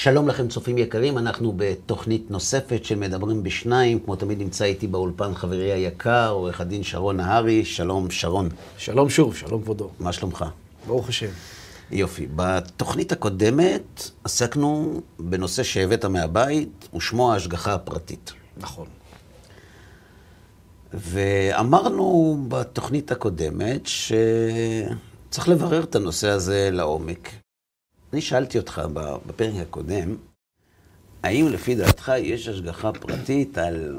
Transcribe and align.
שלום 0.00 0.28
לכם, 0.28 0.48
צופים 0.48 0.78
יקרים, 0.78 1.18
אנחנו 1.18 1.52
בתוכנית 1.56 2.30
נוספת 2.30 2.84
של 2.84 2.94
מדברים 2.94 3.42
בשניים. 3.42 4.00
כמו 4.00 4.16
תמיד 4.16 4.38
נמצא 4.38 4.64
איתי 4.64 4.86
באולפן 4.86 5.34
חברי 5.34 5.72
היקר, 5.72 6.30
עורך 6.30 6.60
הדין 6.60 6.82
שרון 6.82 7.16
נהרי. 7.16 7.64
שלום, 7.64 8.10
שרון. 8.10 8.48
שלום 8.76 9.10
שוב, 9.10 9.36
שלום 9.36 9.62
כבודו. 9.62 9.90
מה 10.00 10.12
שלומך? 10.12 10.44
ברוך 10.86 11.08
השם. 11.08 11.26
יופי. 11.90 12.26
בתוכנית 12.36 13.12
הקודמת 13.12 14.10
עסקנו 14.24 15.00
בנושא 15.18 15.62
שהבאת 15.62 16.04
מהבית, 16.04 16.88
ושמו 16.94 17.32
ההשגחה 17.32 17.74
הפרטית. 17.74 18.32
נכון. 18.56 18.86
ואמרנו 20.94 22.38
בתוכנית 22.48 23.12
הקודמת 23.12 23.86
שצריך 23.86 25.48
לברר 25.48 25.82
את 25.82 25.94
הנושא 25.94 26.28
הזה 26.28 26.68
לעומק. 26.72 27.47
אני 28.12 28.20
שאלתי 28.20 28.58
אותך 28.58 28.82
בפרק 29.26 29.54
הקודם, 29.62 30.16
האם 31.22 31.48
לפי 31.48 31.74
דעתך 31.74 32.12
יש 32.18 32.48
השגחה 32.48 32.92
פרטית 32.92 33.58
על 33.58 33.98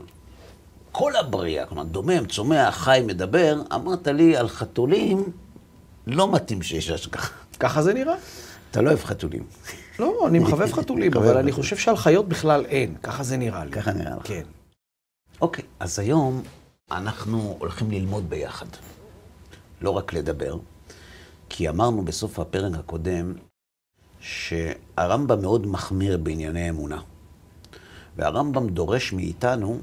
כל 0.91 1.15
הבריאה, 1.15 1.65
כלומר 1.65 1.83
דומם, 1.83 2.25
צומח, 2.25 2.75
חי, 2.75 3.01
מדבר, 3.07 3.61
אמרת 3.75 4.07
לי 4.07 4.37
על 4.37 4.47
חתולים, 4.47 5.23
לא 6.07 6.31
מתאים 6.31 6.61
שיש 6.61 6.89
השגחה. 6.89 7.33
ככה 7.59 7.81
זה 7.81 7.93
נראה? 7.93 8.15
אתה 8.71 8.81
לא 8.81 8.89
אוהב 8.89 9.03
חתולים. 9.03 9.43
לא, 9.99 10.27
אני 10.27 10.39
מחבב 10.43 10.71
חתולים, 10.71 11.13
אבל 11.17 11.37
אני 11.37 11.51
חושב 11.51 11.77
שעל 11.77 11.97
חיות 11.97 12.27
בכלל 12.29 12.65
אין. 12.65 12.95
ככה 13.03 13.23
זה 13.23 13.37
נראה 13.37 13.65
לי. 13.65 13.71
ככה 13.71 13.93
נראה 13.93 14.15
לך. 14.15 14.27
כן. 14.27 14.43
אוקיי, 15.41 15.63
אז 15.79 15.99
היום 15.99 16.43
אנחנו 16.91 17.55
הולכים 17.59 17.91
ללמוד 17.91 18.29
ביחד. 18.29 18.65
לא 19.81 19.89
רק 19.89 20.13
לדבר, 20.13 20.57
כי 21.49 21.69
אמרנו 21.69 22.05
בסוף 22.05 22.39
הפרק 22.39 22.79
הקודם 22.79 23.33
שהרמב"ם 24.21 25.41
מאוד 25.41 25.67
מחמיר 25.67 26.17
בענייני 26.17 26.69
אמונה. 26.69 26.99
והרמב"ם 28.17 28.69
דורש 28.69 29.13
מאיתנו 29.13 29.79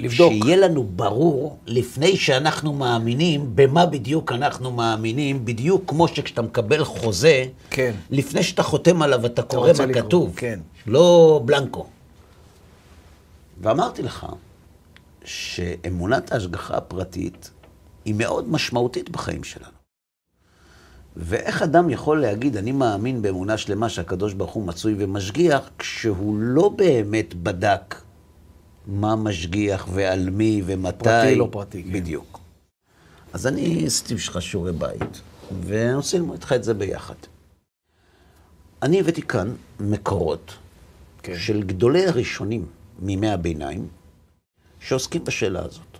לבדוק. 0.00 0.32
שיהיה 0.32 0.56
לנו 0.56 0.84
ברור, 0.84 1.58
לפני 1.66 2.16
שאנחנו 2.16 2.72
מאמינים, 2.72 3.50
במה 3.54 3.86
בדיוק 3.86 4.32
אנחנו 4.32 4.72
מאמינים, 4.72 5.44
בדיוק 5.44 5.82
כמו 5.86 6.08
שכשאתה 6.08 6.42
מקבל 6.42 6.84
חוזה, 6.84 7.44
כן. 7.70 7.94
לפני 8.10 8.42
שאתה 8.42 8.62
חותם 8.62 9.02
עליו 9.02 9.26
אתה 9.26 9.42
קורא 9.42 9.70
מה 9.78 9.94
כתוב, 9.94 10.32
כן. 10.36 10.60
לא 10.86 11.40
בלנקו. 11.44 11.86
ואמרתי 13.60 14.02
לך 14.02 14.26
שאמונת 15.24 16.32
ההשגחה 16.32 16.76
הפרטית 16.76 17.50
היא 18.04 18.14
מאוד 18.14 18.48
משמעותית 18.48 19.10
בחיים 19.10 19.44
שלנו. 19.44 19.75
ואיך 21.16 21.62
אדם 21.62 21.90
יכול 21.90 22.20
להגיד, 22.20 22.56
אני 22.56 22.72
מאמין 22.72 23.22
באמונה 23.22 23.58
שלמה 23.58 23.88
שהקדוש 23.88 24.32
ברוך 24.34 24.52
הוא 24.52 24.66
מצוי 24.66 24.94
ומשגיח, 24.98 25.70
כשהוא 25.78 26.36
לא 26.38 26.68
באמת 26.68 27.34
בדק 27.34 27.94
מה 28.86 29.16
משגיח 29.16 29.88
ועל 29.92 30.30
מי 30.30 30.62
ומתי. 30.66 31.04
פרטי, 31.04 31.34
לא 31.34 31.48
פרטי, 31.52 31.82
כן. 31.82 31.92
בדיוק. 31.92 32.40
אז 33.32 33.46
אני 33.46 33.86
עשיתי 33.86 34.14
בשבילך 34.14 34.42
שיעורי 34.42 34.72
בית, 34.72 35.20
ואני 35.62 35.94
רוצה 35.94 36.16
ללמוד 36.18 36.36
איתך 36.36 36.52
את 36.52 36.64
זה 36.64 36.74
ביחד. 36.74 37.14
אני 38.82 39.00
הבאתי 39.00 39.22
כאן 39.22 39.54
מקורות 39.80 40.54
כן. 41.22 41.36
של 41.38 41.62
גדולי 41.62 42.06
הראשונים 42.06 42.66
מימי 42.98 43.30
הביניים, 43.30 43.88
שעוסקים 44.80 45.24
בשאלה 45.24 45.64
הזאת. 45.64 45.98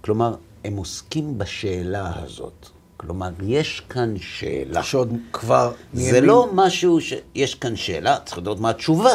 כלומר, 0.00 0.36
הם 0.64 0.76
עוסקים 0.76 1.38
בשאלה 1.38 2.22
הזאת. 2.22 2.68
כלומר, 3.02 3.28
יש 3.42 3.82
כאן 3.88 4.14
שאלה. 4.18 4.82
שעוד 4.82 5.12
כבר... 5.32 5.72
זה 5.94 6.12
מימין- 6.12 6.24
לא 6.24 6.48
משהו 6.54 7.00
שיש 7.00 7.54
כאן 7.54 7.76
שאלה, 7.76 8.18
צריך 8.24 8.38
לדעת 8.38 8.58
מה 8.60 8.70
התשובה, 8.70 9.14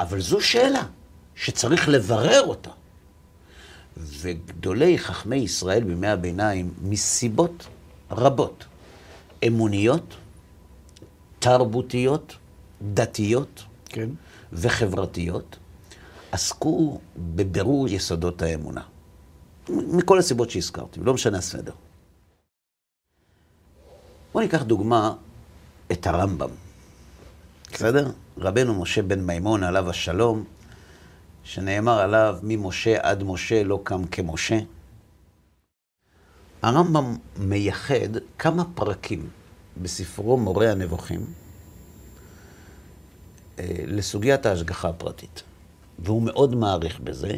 אבל 0.00 0.20
זו 0.20 0.40
שאלה 0.40 0.82
שצריך 1.34 1.88
לברר 1.88 2.42
אותה. 2.46 2.70
וגדולי 3.96 4.98
חכמי 4.98 5.36
ישראל 5.36 5.84
בימי 5.84 6.08
הביניים, 6.08 6.70
מסיבות 6.82 7.66
רבות, 8.10 8.64
אמוניות, 9.46 10.14
תרבותיות, 11.38 12.32
דתיות 12.94 13.62
כן. 13.84 14.08
וחברתיות, 14.52 15.56
עסקו 16.32 17.00
בבירור 17.16 17.88
יסודות 17.88 18.42
האמונה. 18.42 18.82
מכל 19.68 20.18
הסיבות 20.18 20.50
שהזכרתי, 20.50 21.00
לא 21.00 21.14
משנה 21.14 21.38
הסדר. 21.38 21.72
בואו 24.34 24.44
ניקח 24.44 24.62
דוגמה 24.62 25.14
את 25.92 26.06
הרמב"ם. 26.06 26.48
בסדר? 27.72 28.10
רבנו 28.38 28.82
משה 28.82 29.02
בן 29.02 29.20
מימון, 29.20 29.62
עליו 29.62 29.90
השלום, 29.90 30.44
שנאמר 31.44 31.98
עליו, 31.98 32.38
ממשה 32.42 32.96
עד 33.00 33.22
משה 33.22 33.62
לא 33.64 33.80
קם 33.84 34.06
כמשה. 34.06 34.58
הרמב"ם 36.62 37.16
מייחד 37.36 38.16
כמה 38.38 38.64
פרקים 38.74 39.28
בספרו 39.82 40.36
מורה 40.36 40.70
הנבוכים 40.70 41.26
אה, 43.58 43.64
לסוגיית 43.86 44.46
ההשגחה 44.46 44.88
הפרטית. 44.88 45.42
והוא 45.98 46.22
מאוד 46.22 46.54
מעריך 46.54 47.00
בזה, 47.00 47.32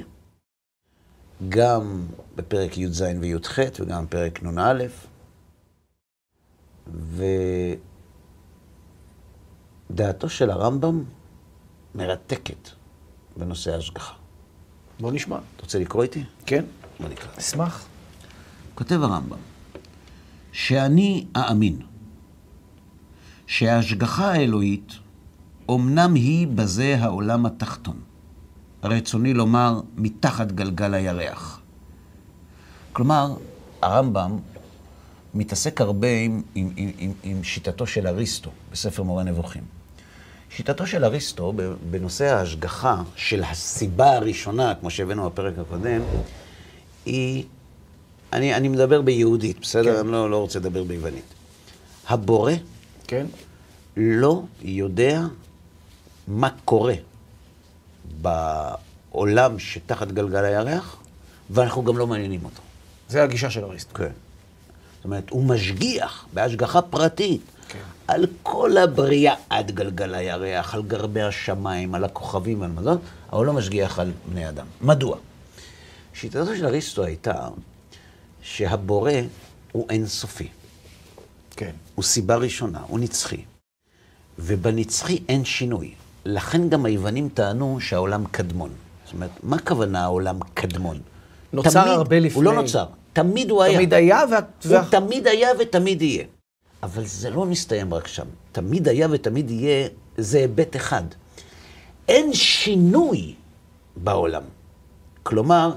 גם 1.49 2.07
בפרק 2.37 2.78
י"ז 2.78 3.05
וי"ח 3.21 3.59
וגם 3.81 4.05
בפרק 4.07 4.43
נ"א, 4.43 4.84
ודעתו 9.91 10.28
של 10.28 10.50
הרמב"ם 10.50 11.04
מרתקת 11.94 12.69
בנושא 13.36 13.74
ההשגחה. 13.74 14.14
בוא 15.00 15.12
נשמע. 15.12 15.36
אתה 15.36 15.62
רוצה 15.62 15.78
לקרוא 15.78 16.02
איתי? 16.02 16.24
כן. 16.47 16.64
בוא 17.00 17.08
נקרא. 17.08 17.28
אשמח. 17.38 17.86
כותב 18.74 19.02
הרמב"ם, 19.02 19.38
שאני 20.52 21.26
אאמין 21.36 21.78
שההשגחה 23.47 24.32
האלוהית, 24.32 24.92
אמנם 25.70 26.14
היא 26.14 26.48
בזה 26.54 26.97
העולם 27.00 27.47
התחתון, 27.47 28.00
רצוני 28.84 29.34
לומר, 29.34 29.80
מתחת 29.97 30.53
גלגל 30.53 30.94
הירח. 30.94 31.60
כלומר, 32.92 33.36
הרמב"ם 33.82 34.38
מתעסק 35.36 35.80
הרבה 35.80 36.08
עם, 36.08 36.42
עם, 36.54 36.70
עם, 36.76 36.91
עם, 36.98 37.12
עם 37.22 37.44
שיטתו 37.44 37.86
של 37.86 38.06
אריסטו 38.06 38.50
בספר 38.72 39.02
מורה 39.02 39.22
נבוכים. 39.22 39.62
שיטתו 40.50 40.86
של 40.86 41.04
אריסטו 41.04 41.52
בנושא 41.91 42.24
ההשגחה 42.24 43.02
של 43.16 43.44
הסיבה 43.44 44.16
הראשונה, 44.16 44.74
כמו 44.80 44.91
שהבאנו 44.91 45.30
בפרק 45.30 45.54
הקודם, 45.58 46.00
היא, 47.06 47.44
אני, 48.32 48.54
אני 48.54 48.69
מדבר 48.69 49.02
ביהודית, 49.02 49.60
בסדר? 49.60 49.94
כן. 49.94 50.00
אני 50.00 50.12
לא, 50.12 50.30
לא 50.30 50.38
רוצה 50.38 50.58
לדבר 50.58 50.84
ביוונית. 50.84 51.34
הבורא 52.08 52.53
כן. 53.06 53.26
לא 53.97 54.42
יודע 54.62 55.22
מה 56.28 56.50
קורה 56.64 56.94
בעולם 58.20 59.58
שתחת 59.58 60.08
גלגל 60.08 60.44
הירח, 60.44 60.97
ואנחנו 61.50 61.84
גם 61.84 61.98
לא 61.98 62.06
מעניינים 62.06 62.44
אותו. 62.44 62.62
זה 63.08 63.22
הגישה 63.22 63.50
של 63.50 63.64
אריסטו. 63.64 63.94
כן. 63.94 64.10
אומרת, 65.06 65.31
הוא 65.31 65.44
משגיח 65.44 66.27
בהשגחה 66.34 66.83
פרטית 66.83 67.41
כן. 67.69 67.78
על 68.09 68.27
כל 68.43 68.77
הבריאה 68.77 69.34
עד 69.50 69.71
גלגל 69.71 70.15
הירח, 70.15 70.75
על 70.75 70.83
גרבי 70.83 71.22
השמיים, 71.22 71.94
על 71.94 72.05
הכוכבים 72.05 72.61
ועל 72.61 72.71
מזון, 72.71 72.99
אבל 73.31 73.39
הוא 73.39 73.47
לא 73.47 73.53
משגיח 73.53 73.99
על 73.99 74.12
בני 74.33 74.49
אדם. 74.49 74.66
מדוע? 74.81 75.16
שיטתו 76.15 76.56
של 76.56 76.66
אריסטו 76.66 77.05
הייתה 77.05 77.49
שהבורא 78.43 79.12
הוא 79.72 79.87
אינסופי. 79.91 80.49
כן. 81.56 81.71
הוא 81.95 82.05
סיבה 82.05 82.37
ראשונה, 82.37 82.80
הוא 82.86 82.98
נצחי. 82.98 83.42
ובנצחי 84.39 85.19
אין 85.28 85.45
שינוי. 85.45 85.91
לכן 86.25 86.69
גם 86.69 86.84
היוונים 86.84 87.28
טענו 87.34 87.80
שהעולם 87.80 88.25
קדמון. 88.30 88.71
זאת 89.04 89.15
אומרת, 89.15 89.30
מה 89.42 89.57
הכוונה 89.57 90.04
העולם 90.04 90.39
קדמון? 90.54 90.98
נוצר 91.53 91.71
תמיד- 91.71 91.86
הרבה 91.95 92.16
הוא 92.16 92.25
לפני. 92.27 92.45
לא 92.45 92.54
נוצר, 92.54 92.86
תמיד 93.16 93.51
הוא 93.51 93.63
היה. 93.63 93.77
תמיד 93.77 93.95
היה, 93.95 94.21
וה... 94.30 94.39
הוא. 94.65 94.91
תמיד 94.91 95.27
היה 95.27 95.48
ותמיד 95.59 96.03
יהיה. 96.03 96.24
אבל 96.83 97.07
זה 97.07 97.30
לא 97.30 97.45
מסתיים 97.45 97.95
רק 97.95 98.07
שם. 98.07 98.27
תמיד 98.53 98.89
היה 98.89 99.09
ותמיד 99.10 99.51
יהיה, 99.51 99.89
זה 100.16 100.39
היבט 100.39 100.77
אחד. 100.77 101.03
אין 102.09 102.34
שינוי 102.34 103.34
בעולם. 103.97 104.42
כלומר, 105.22 105.74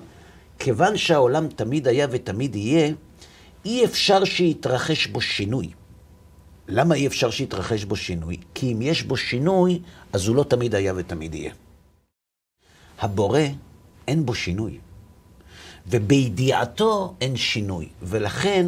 כיוון 0.59 0.97
שהעולם 0.97 1.47
תמיד 1.47 1.87
היה 1.87 2.07
ותמיד 2.11 2.55
יהיה, 2.55 2.91
אי 3.65 3.85
אפשר 3.85 4.25
שיתרחש 4.25 5.07
בו 5.07 5.21
שינוי. 5.21 5.69
למה 6.67 6.95
אי 6.95 7.07
אפשר 7.07 7.29
שיתרחש 7.29 7.83
בו 7.83 7.95
שינוי? 7.95 8.37
כי 8.53 8.73
אם 8.73 8.81
יש 8.81 9.03
בו 9.03 9.17
שינוי, 9.17 9.81
אז 10.13 10.27
הוא 10.27 10.35
לא 10.35 10.43
תמיד 10.43 10.75
היה 10.75 10.93
ותמיד 10.95 11.35
יהיה. 11.35 11.53
הבורא, 12.99 13.39
אין 14.07 14.25
בו 14.25 14.35
שינוי. 14.35 14.79
ובידיעתו 15.89 17.13
אין 17.21 17.35
שינוי. 17.35 17.87
ולכן, 18.03 18.65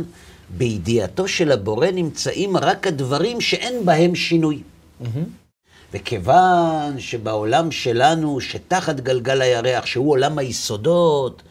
בידיעתו 0.57 1.27
של 1.27 1.51
הבורא 1.51 1.87
נמצאים 1.87 2.57
רק 2.57 2.87
הדברים 2.87 3.41
שאין 3.41 3.85
בהם 3.85 4.15
שינוי. 4.15 4.61
וכיוון 5.93 6.99
שבעולם 6.99 7.71
שלנו, 7.71 8.41
שתחת 8.41 8.99
גלגל 8.99 9.41
הירח, 9.41 9.85
שהוא 9.85 10.11
עולם 10.11 10.37
היסודות, 10.37 11.41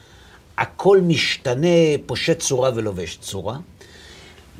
הכל 0.59 1.01
משתנה, 1.01 1.99
פושט 2.07 2.39
צורה 2.39 2.71
ולובש 2.75 3.19
צורה, 3.21 3.57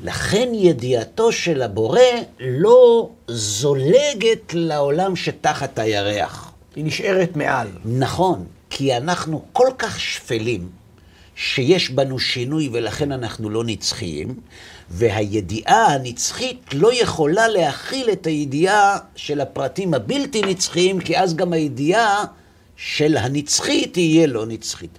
לכן 0.03 0.49
ידיעתו 0.53 1.31
של 1.31 1.61
הבורא 1.61 1.99
לא 2.39 3.09
זולגת 3.27 4.53
לעולם 4.53 5.15
שתחת 5.15 5.79
הירח. 5.79 6.51
היא 6.75 6.85
נשארת 6.85 7.35
מעל. 7.35 7.67
נכון, 7.85 8.45
כי 8.69 8.97
אנחנו 8.97 9.45
כל 9.53 9.67
כך 9.77 9.99
שפלים, 9.99 10.69
שיש 11.35 11.89
בנו 11.89 12.19
שינוי 12.19 12.69
ולכן 12.71 13.11
אנחנו 13.11 13.49
לא 13.49 13.63
נצחיים, 13.63 14.39
והידיעה 14.89 15.93
הנצחית 15.93 16.65
לא 16.73 17.01
יכולה 17.01 17.47
להכיל 17.47 18.09
את 18.11 18.25
הידיעה 18.25 18.97
של 19.15 19.41
הפרטים 19.41 19.93
הבלתי 19.93 20.41
נצחיים, 20.41 20.99
כי 20.99 21.19
אז 21.19 21.35
גם 21.35 21.53
הידיעה 21.53 22.23
של 22.75 23.17
הנצחית 23.17 23.93
תהיה 23.93 24.27
לא 24.27 24.45
נצחית. 24.45 24.97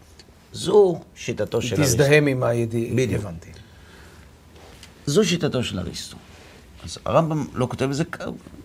זו 0.53 1.01
שיטתו 1.15 1.63
של 1.63 1.77
אריסטו. 1.77 1.97
תזדהם 1.97 2.27
עם 2.27 2.43
הידיעה. 2.43 2.95
בדיוק. 2.95 3.25
הבנתי. 3.25 3.51
זו 5.07 5.25
שיטתו 5.25 5.65
של 5.65 5.79
אריסטו. 5.79 6.17
אז 6.85 6.99
הרמב"ם 7.05 7.47
לא 7.55 7.67
כותב 7.67 7.89
את 7.91 7.95
זה, 7.95 8.05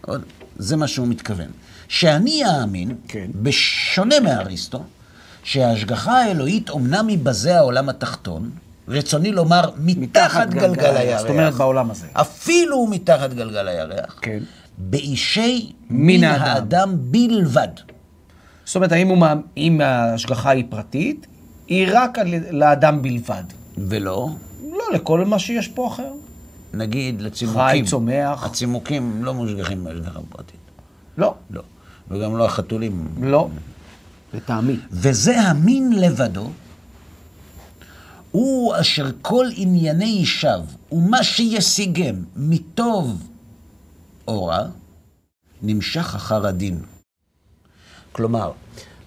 אבל 0.07 0.21
זה 0.57 0.75
מה 0.75 0.87
שהוא 0.87 1.07
מתכוון. 1.07 1.51
שאני 1.87 2.41
אאמין, 2.45 2.95
כן. 3.07 3.31
בשונה 3.35 4.19
מאריסטו, 4.19 4.83
שההשגחה 5.47 6.11
האלוהית 6.21 6.69
אומנם 6.69 7.07
היא 7.07 7.17
בזה 7.23 7.57
העולם 7.57 7.89
התחתון, 7.89 8.49
רצוני 8.88 9.31
לומר, 9.31 9.69
מתחת 9.77 10.49
גלגל 10.49 10.95
הירח. 10.97 11.21
זאת 11.21 11.29
אומרת, 11.29 11.53
בעולם 11.53 11.91
הזה. 11.91 12.07
אפילו 12.13 12.88
מתחת 12.88 13.33
גלגל 13.33 13.67
הירח. 13.67 14.19
כן. 14.21 14.39
באישי 14.77 15.71
מן 15.89 16.23
האדם. 16.23 16.44
האדם 16.45 16.95
בלבד. 16.99 17.67
זאת 18.65 18.75
אומרת, 18.75 18.91
האם 18.91 19.07
הוא, 19.07 19.25
אם 19.57 19.81
ההשגחה 19.81 20.49
היא 20.49 20.63
פרטית, 20.69 21.27
היא 21.67 21.88
רק 21.91 22.19
על- 22.19 22.33
לאדם 22.51 23.01
בלבד. 23.01 23.44
ולא, 23.77 24.29
לא 24.71 24.83
לכל 24.94 25.25
מה 25.25 25.39
שיש 25.39 25.67
פה 25.67 25.88
אחר. 25.88 26.11
נגיד 26.73 27.21
לצימוקים. 27.21 27.61
חי, 27.69 27.83
צומח. 27.85 28.44
הצימוקים 28.45 29.25
לא 29.25 29.33
מושגחים 29.33 29.83
בהשגחה 29.83 30.19
פרטית. 30.29 30.55
לא. 31.17 31.33
לא. 31.51 31.61
וגם 32.11 32.38
לא 32.38 32.45
החתולים. 32.45 33.07
לא. 33.21 33.47
לטעמי. 34.37 34.79
וזה 34.91 35.41
המין 35.41 35.93
לבדו, 35.93 36.49
הוא 38.31 38.75
אשר 38.81 39.11
כל 39.21 39.45
ענייני 39.55 40.05
אישיו, 40.05 40.61
ומה 40.91 41.23
שישיגם 41.23 42.15
מטוב 42.35 43.27
או 44.27 44.45
רע, 44.45 44.67
נמשך 45.61 46.15
אחר 46.15 46.47
הדין. 46.47 46.81
כלומר, 48.11 48.51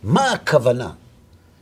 מה 0.02 0.32
הכוונה 0.32 0.90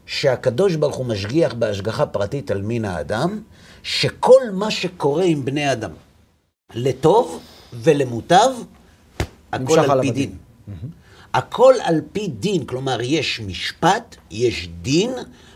שהקדוש 0.07 0.77
ברוך 0.77 0.97
הוא 0.97 1.07
משגיח 1.07 1.55
בהשגחה 1.55 2.07
פרטית 2.07 2.51
על 2.51 2.63
מין 2.63 2.85
האדם, 2.85 3.41
שכל 3.83 4.51
מה 4.53 4.71
שקורה 4.71 5.25
עם 5.25 5.45
בני 5.45 5.73
אדם, 5.73 5.91
לטוב 6.75 7.43
ולמוטב, 7.73 8.51
הכל 9.53 9.79
על 9.79 10.01
פי. 10.01 10.11
דין. 10.11 10.37
הכל 11.35 11.75
על 11.83 12.01
פי 12.13 12.29
דין, 12.29 12.65
כלומר, 12.65 13.01
יש 13.01 13.41
משפט, 13.41 14.17
יש 14.31 14.69
דין, 14.83 15.11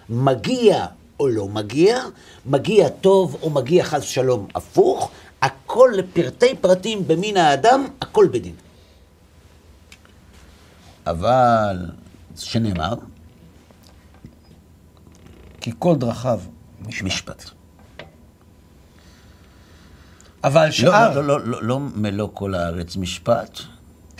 מגיע 0.08 0.86
או 1.20 1.28
לא 1.28 1.48
מגיע, 1.48 1.98
מגיע 2.46 2.88
טוב 2.88 3.36
או 3.42 3.50
מגיע 3.50 3.84
חס 3.84 4.02
שלום 4.02 4.46
הפוך, 4.54 5.10
הכל 5.42 5.90
לפרטי 5.96 6.54
פרטים 6.60 7.08
במין 7.08 7.36
האדם, 7.36 7.86
הכל 8.00 8.28
בדין. 8.32 8.54
אבל, 11.06 11.76
שנאמר, 12.36 12.94
כי 15.60 15.72
כל 15.78 15.96
דרכיו 15.96 16.40
משפט. 16.86 17.04
משפט. 17.04 17.50
אבל 20.44 20.66
לא, 20.66 20.70
שאר... 20.70 21.14
לא, 21.14 21.26
לא, 21.26 21.40
לא, 21.46 21.62
לא 21.62 21.80
מלוא 21.80 22.28
כל 22.34 22.54
הארץ 22.54 22.96
משפט, 22.96 23.58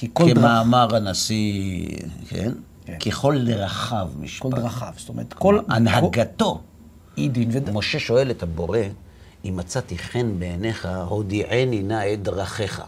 כי 0.03 0.09
כל 0.13 0.25
דרכיו... 0.25 0.43
כמאמר 0.43 0.97
הנשיא, 0.97 1.89
כן? 2.29 2.53
כן. 2.85 2.99
ככל 2.99 3.45
דרכיו 3.47 4.09
משפט. 4.21 4.43
כל 4.43 4.51
דרכיו. 4.51 4.89
זאת 4.97 5.09
אומרת, 5.09 5.33
כל... 5.33 5.59
הנהגתו. 5.69 6.61
דין 7.17 7.51
ודין. 7.53 7.75
משה 7.75 7.99
שואל 7.99 8.31
את 8.31 8.43
הבורא, 8.43 8.79
אם 9.45 9.57
מצאתי 9.57 9.99
חן 9.99 10.39
בעיניך, 10.39 10.89
הודיעני 11.09 11.83
נא 11.83 12.03
את 12.13 12.23
דרכיך. 12.23 12.83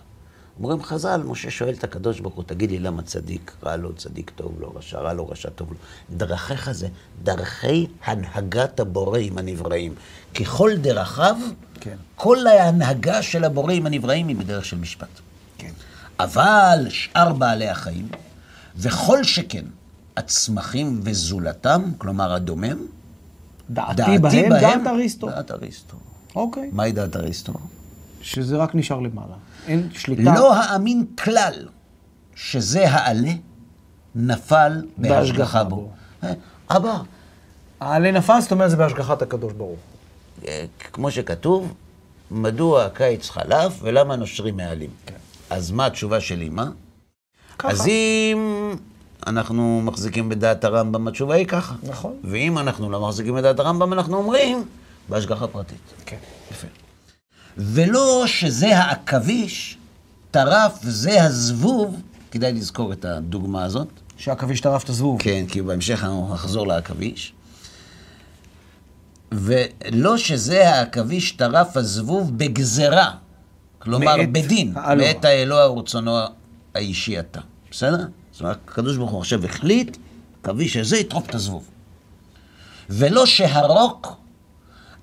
אומרים 0.58 0.82
חז"ל, 0.82 1.22
משה 1.26 1.50
שואל 1.50 1.74
את 1.74 1.84
הקדוש 1.84 2.20
ברוך 2.20 2.34
הוא, 2.34 2.44
תגיד 2.46 2.70
לי 2.70 2.78
למה 2.78 3.02
צדיק 3.02 3.52
רע 3.64 3.76
לו, 3.76 3.92
צדיק 3.92 4.30
טוב 4.30 4.60
לו, 4.60 4.72
רשע 4.76 4.98
רע 4.98 5.12
לו, 5.12 5.28
רשע 5.28 5.50
טוב 5.50 5.70
לו. 5.70 5.76
דרכיך 6.16 6.72
זה 6.72 6.88
דרכי 7.22 7.86
הנהגת 8.04 8.80
הבורא 8.80 9.18
עם 9.18 9.38
הנבראים. 9.38 9.94
ככל 10.34 10.76
דרכיו, 10.76 11.36
כן. 11.80 11.96
כל 12.14 12.46
ההנהגה 12.46 13.22
של 13.22 13.44
הבורא 13.44 13.72
עם 13.72 13.86
הנבראים 13.86 14.28
היא 14.28 14.36
בדרך 14.36 14.64
של 14.64 14.78
משפט. 14.78 15.23
אבל 16.20 16.86
שאר 16.88 17.32
בעלי 17.32 17.68
החיים, 17.68 18.08
וכל 18.76 19.24
שכן 19.24 19.64
הצמחים 20.16 21.00
וזולתם, 21.02 21.82
כלומר 21.98 22.32
הדומם, 22.32 22.76
דעתי 23.70 24.18
בהם 24.18 24.48
דעת 24.48 24.86
אריסטו. 24.86 25.26
דעת 25.26 25.50
אריסטו. 25.50 25.96
אוקיי. 26.36 26.70
מהי 26.72 26.92
דעת 26.92 27.16
אריסטו? 27.16 27.52
שזה 28.20 28.56
רק 28.56 28.74
נשאר 28.74 29.00
למעלה. 29.00 29.34
אין 29.66 29.88
שליטה. 29.92 30.34
לא 30.34 30.54
האמין 30.56 31.06
כלל 31.24 31.68
שזה 32.34 32.90
העלה 32.90 33.32
נפל 34.14 34.82
בהשגחה. 34.96 35.64
בו. 35.64 35.90
אה, 36.24 36.32
אבא, 36.70 36.98
העלה 37.80 38.12
נפל, 38.12 38.40
זאת 38.40 38.52
אומרת, 38.52 38.70
זה 38.70 38.76
בהשגחת 38.76 39.22
הקדוש 39.22 39.52
ברוך. 39.52 39.78
אה, 40.48 40.64
כמו 40.92 41.10
שכתוב, 41.10 41.74
מדוע 42.30 42.84
הקיץ 42.84 43.30
חלף 43.30 43.78
ולמה 43.82 44.16
נושרים 44.16 44.56
מעלים? 44.56 44.90
כן. 45.06 45.14
אז 45.54 45.70
מה 45.70 45.86
התשובה 45.86 46.20
של 46.20 46.42
אמא? 46.42 46.64
ככה. 47.58 47.70
אז 47.70 47.86
אם 47.86 48.74
אנחנו 49.26 49.80
מחזיקים 49.84 50.28
בדעת 50.28 50.64
הרמב"ם, 50.64 51.08
התשובה 51.08 51.34
היא 51.34 51.46
ככה. 51.46 51.74
נכון. 51.82 52.12
ואם 52.24 52.58
אנחנו 52.58 52.90
לא 52.90 53.00
מחזיקים 53.00 53.34
בדעת 53.34 53.58
הרמב"ם, 53.58 53.92
אנחנו 53.92 54.16
אומרים, 54.16 54.64
בהשגחה 55.08 55.46
פרטית. 55.46 55.78
כן. 56.06 56.16
יפה. 56.50 56.66
ולא 57.56 58.22
שזה 58.26 58.78
העכביש, 58.78 59.78
טרף 60.30 60.78
זה 60.82 61.22
הזבוב, 61.22 62.00
כדאי 62.30 62.52
לזכור 62.52 62.92
את 62.92 63.04
הדוגמה 63.04 63.64
הזאת. 63.64 63.88
שהעכביש 64.16 64.60
טרף 64.60 64.84
את 64.84 64.88
הזבוב. 64.88 65.22
כן, 65.22 65.44
כי 65.48 65.62
בהמשך 65.62 66.04
אנחנו 66.04 66.34
נחזור 66.34 66.66
לעכביש. 66.66 67.32
ולא 69.32 70.16
שזה 70.16 70.70
העכביש 70.70 71.32
טרף 71.32 71.76
הזבוב 71.76 72.38
בגזרה, 72.38 73.10
כלומר 73.84 74.16
מאת 74.16 74.32
בדין, 74.32 74.72
האלוה. 74.76 75.06
מאת 75.06 75.24
האלוה 75.24 75.70
ורצונו 75.70 76.18
האישי 76.74 77.18
אתה. 77.18 77.40
בסדר? 77.70 78.04
זאת 78.32 78.40
אומרת, 78.40 78.58
הקדוש 78.68 78.96
ברוך 78.96 79.10
הוא 79.10 79.20
עכשיו 79.20 79.44
החליט, 79.44 79.96
עכביש 80.42 80.76
הזה 80.76 80.96
יטרוף 80.96 81.28
את 81.30 81.34
הזבוב. 81.34 81.68
ולא 82.90 83.26
שהרוק 83.26 84.16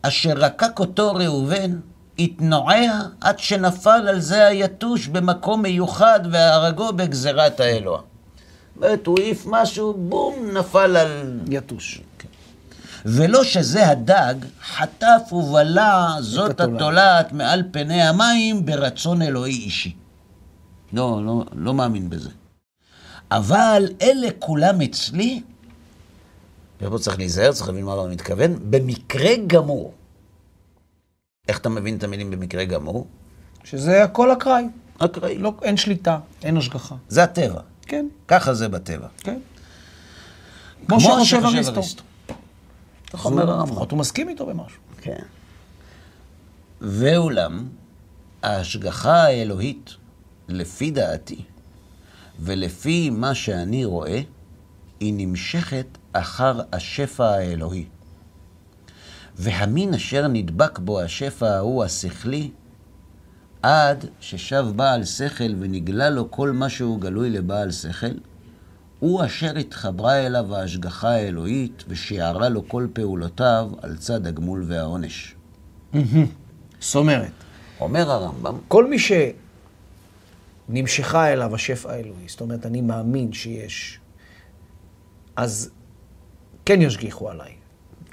אשר 0.02 0.34
רקק 0.34 0.80
אותו 0.80 1.14
ראובן, 1.14 1.80
התנועע 2.20 3.00
עד 3.22 3.40
שנפל 3.40 4.08
על 4.08 4.20
זה 4.20 4.48
היתוש 4.48 5.08
במקום 5.08 5.62
מיוחד 5.62 6.20
והרגו 6.32 6.94
בגזירת 6.94 7.60
האלוה. 7.60 8.02
זאת 8.02 8.84
אומרת, 8.84 9.08
הוא 9.08 9.20
העיף 9.20 9.44
משהו, 9.46 9.94
בום, 9.94 10.36
נפל 10.54 10.98
על... 10.98 11.40
יתוש. 11.50 12.02
ולא 13.06 13.44
שזה 13.44 13.90
הדג, 13.90 14.36
חטף 14.64 15.34
ובלע 15.34 16.16
זאת 16.20 16.60
התולעת. 16.60 17.34
מעל 17.34 17.64
פני 17.72 18.02
המים 18.02 18.66
ברצון 18.66 19.22
אלוהי 19.22 19.54
אישי. 19.54 19.96
לא, 20.94 21.26
לא, 21.26 21.44
לא 21.56 21.74
מאמין 21.74 22.10
בזה. 22.10 22.30
אבל 23.32 23.90
אלה 24.02 24.28
כולם 24.40 24.82
אצלי, 24.82 25.42
ופה 26.82 27.00
צריך 27.00 27.18
להיזהר, 27.18 27.52
צריך 27.52 27.68
להבין 27.68 27.86
מה 27.86 27.94
הוא 27.94 28.10
מתכוון, 28.10 28.56
במקרה 28.70 29.32
גמור. 29.48 29.94
איך 31.48 31.58
אתה 31.58 31.70
מבין 31.70 31.98
את 31.98 32.04
המילים 32.04 32.32
במקרה 32.32 32.66
גמור? 32.66 33.08
שזה 33.64 34.04
הכל 34.04 34.32
אקראי. 34.32 34.64
אקראי. 34.98 35.38
לא, 35.38 35.54
אין 35.62 35.78
שליטה, 35.78 36.20
אין 36.44 36.58
השגחה. 36.58 36.96
זה 37.08 37.24
הטבע. 37.24 37.62
כן, 37.82 38.06
ככה 38.28 38.54
זה 38.54 38.68
בטבע. 38.68 39.08
כן. 39.18 39.40
כמו 40.88 41.00
שחושב 41.00 41.46
אריסטו. 41.46 41.82
כך 43.14 43.26
אומר 43.26 43.50
הרמב"ם. 43.52 43.72
לפחות 43.72 43.92
הוא 43.92 44.00
מסכים 44.00 44.30
איתו 44.30 44.46
במשהו. 44.46 44.82
כן. 45.02 45.24
ואולם, 46.82 47.68
ההשגחה 48.44 49.24
האלוהית, 49.24 49.96
לפי 50.48 50.92
דעתי, 50.92 51.44
ולפי 52.40 53.10
מה 53.10 53.36
שאני 53.36 53.86
רואה, 53.86 54.22
היא 55.00 55.14
נמשכת 55.18 55.86
אחר 56.14 56.60
השפע 56.74 57.26
האלוהי. 57.26 57.86
והמין 59.36 59.94
אשר 59.94 60.28
נדבק 60.28 60.80
בו 60.80 61.02
השפע 61.02 61.50
ההוא 61.50 61.84
השכלי, 61.84 62.52
עד 63.62 64.06
ששב 64.20 64.66
בעל 64.76 65.06
שכל 65.06 65.54
ונגלה 65.60 66.10
לו 66.10 66.32
כל 66.32 66.52
מה 66.52 66.70
שהוא 66.70 67.02
גלוי 67.02 67.30
לבעל 67.30 67.72
שכל, 67.72 68.08
הוא 69.02 69.26
אשר 69.26 69.58
התחברה 69.58 70.26
אליו 70.26 70.56
ההשגחה 70.56 71.10
האלוהית 71.10 71.84
ושיערה 71.88 72.50
לו 72.50 72.68
כל 72.68 72.88
פעולותיו 72.94 73.70
על 73.82 73.98
צד 73.98 74.28
הגמול 74.28 74.64
והעונש. 74.68 75.36
זאת 76.80 76.96
אומרת, 76.96 77.32
אומר 77.80 78.12
הרמב"ם, 78.12 78.58
כל 78.68 78.90
מי 78.90 78.98
שנמשכה 80.70 81.34
אליו 81.34 81.56
השפע 81.56 81.92
האלוהי, 81.92 82.28
זאת 82.28 82.42
אומרת, 82.42 82.66
אני 82.66 82.82
מאמין 82.82 83.34
שיש, 83.34 84.00
אז 85.36 85.70
כן 86.66 86.82
ישגיחו 86.82 87.30
עליי. 87.30 87.52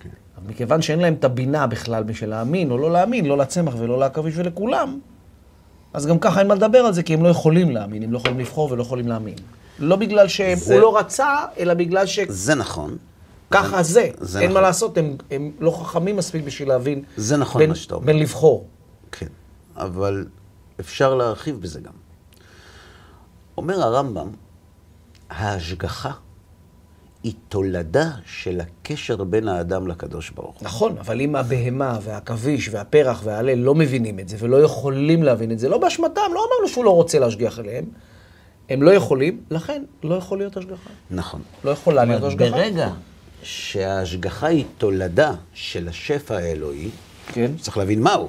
כן. 0.01 0.09
אבל 0.39 0.51
מכיוון 0.51 0.83
שאין 0.83 1.01
להם 1.01 1.15
את 1.15 1.25
הבינה 1.25 1.67
בכלל 1.67 2.03
בשביל 2.03 2.31
להאמין 2.31 2.71
או 2.71 2.79
לא 2.79 2.93
להאמין, 2.93 3.25
לא 3.27 3.39
לצמח 3.39 3.75
ולא 3.79 3.99
לעכביש 3.99 4.35
ולכולם, 4.37 5.01
אז 5.93 6.07
גם 6.07 6.19
ככה 6.19 6.41
אין 6.41 6.49
מה 6.49 6.55
לדבר 6.55 6.79
על 6.79 6.93
זה, 6.93 7.03
כי 7.03 7.15
הם 7.15 7.23
לא 7.23 7.29
יכולים 7.29 7.71
להאמין, 7.71 8.03
הם 8.03 8.13
לא 8.13 8.19
יכולים 8.19 8.39
לבחור 8.39 8.73
ולא 8.73 8.83
יכולים 8.83 9.09
להאמין. 9.09 9.37
לא 9.79 9.97
בגלל 9.97 10.29
שהוא 10.29 10.81
לא 10.81 10.99
רצה, 10.99 11.37
אלא 11.59 11.75
בגלל 11.75 12.07
שככה 12.07 12.33
זה 12.33 12.55
נכון, 12.55 12.97
זה. 13.81 14.11
זה 14.21 14.41
אין 14.41 14.51
נכון. 14.51 14.55
מה 14.55 14.69
לעשות, 14.69 14.99
הם, 14.99 15.17
הם 15.31 15.51
לא 15.61 15.71
חכמים 15.71 16.17
מספיק 16.17 16.45
בשביל 16.45 16.69
להבין 16.69 17.03
זה 17.17 17.37
נכון 17.37 17.59
בין, 17.59 17.71
מה 17.71 17.77
שאתה 17.77 17.95
אומר. 17.95 18.07
בין 18.07 18.19
לבחור. 18.19 18.67
כן, 19.13 19.27
אבל 19.77 20.27
אפשר 20.81 21.15
להרחיב 21.15 21.61
בזה 21.61 21.81
גם. 21.81 21.93
אומר 23.57 23.83
הרמב"ם, 23.83 24.29
ההשגחה 25.31 26.11
היא 27.23 27.33
תולדה 27.49 28.11
של 28.27 28.61
הקשר 28.61 29.25
בין 29.25 29.49
האדם 29.49 29.87
לקדוש 29.87 30.31
ברוך 30.31 30.57
הוא. 30.57 30.65
נכון, 30.65 30.99
אבל 30.99 31.21
אם 31.21 31.37
הבהמה 31.37 31.99
והעכביש 32.03 32.69
והפרח 32.69 33.21
וההלל 33.25 33.59
לא 33.59 33.75
מבינים 33.75 34.21
את 34.21 34.29
זה 34.29 34.37
ולא 34.41 34.63
יכולים 34.63 35.23
להבין 35.23 35.53
את 35.53 35.59
זה, 35.59 35.69
לא 35.69 35.79
באשמתם, 35.79 36.21
לא 36.35 36.47
אמרנו 36.49 36.69
שהוא 36.69 36.85
לא 36.85 36.91
רוצה 36.95 37.19
להשגיח 37.19 37.59
עליהם, 37.59 37.85
הם 38.69 38.83
לא 38.83 38.91
יכולים, 38.91 39.43
לכן 39.51 39.85
לא 40.03 40.15
יכול 40.15 40.39
להיות 40.39 40.57
השגחה. 40.57 40.91
נכון. 41.11 41.43
לא 41.65 41.71
יכולה 41.71 42.05
להיות 42.05 42.23
השגחה. 42.23 42.51
ברגע 42.51 42.91
שההשגחה 43.43 44.47
היא 44.47 44.65
תולדה 44.79 45.35
של 45.55 45.89
השפע 45.89 46.37
האלוהי, 46.37 46.91
כן. 47.33 47.57
צריך 47.57 47.77
להבין 47.77 48.03
מהו. 48.03 48.29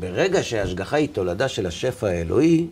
ברגע 0.00 0.42
שההשגחה 0.42 0.96
היא 0.96 1.08
תולדה 1.12 1.48
של 1.48 1.66
השפע 1.66 2.08
האלוהי, 2.08 2.66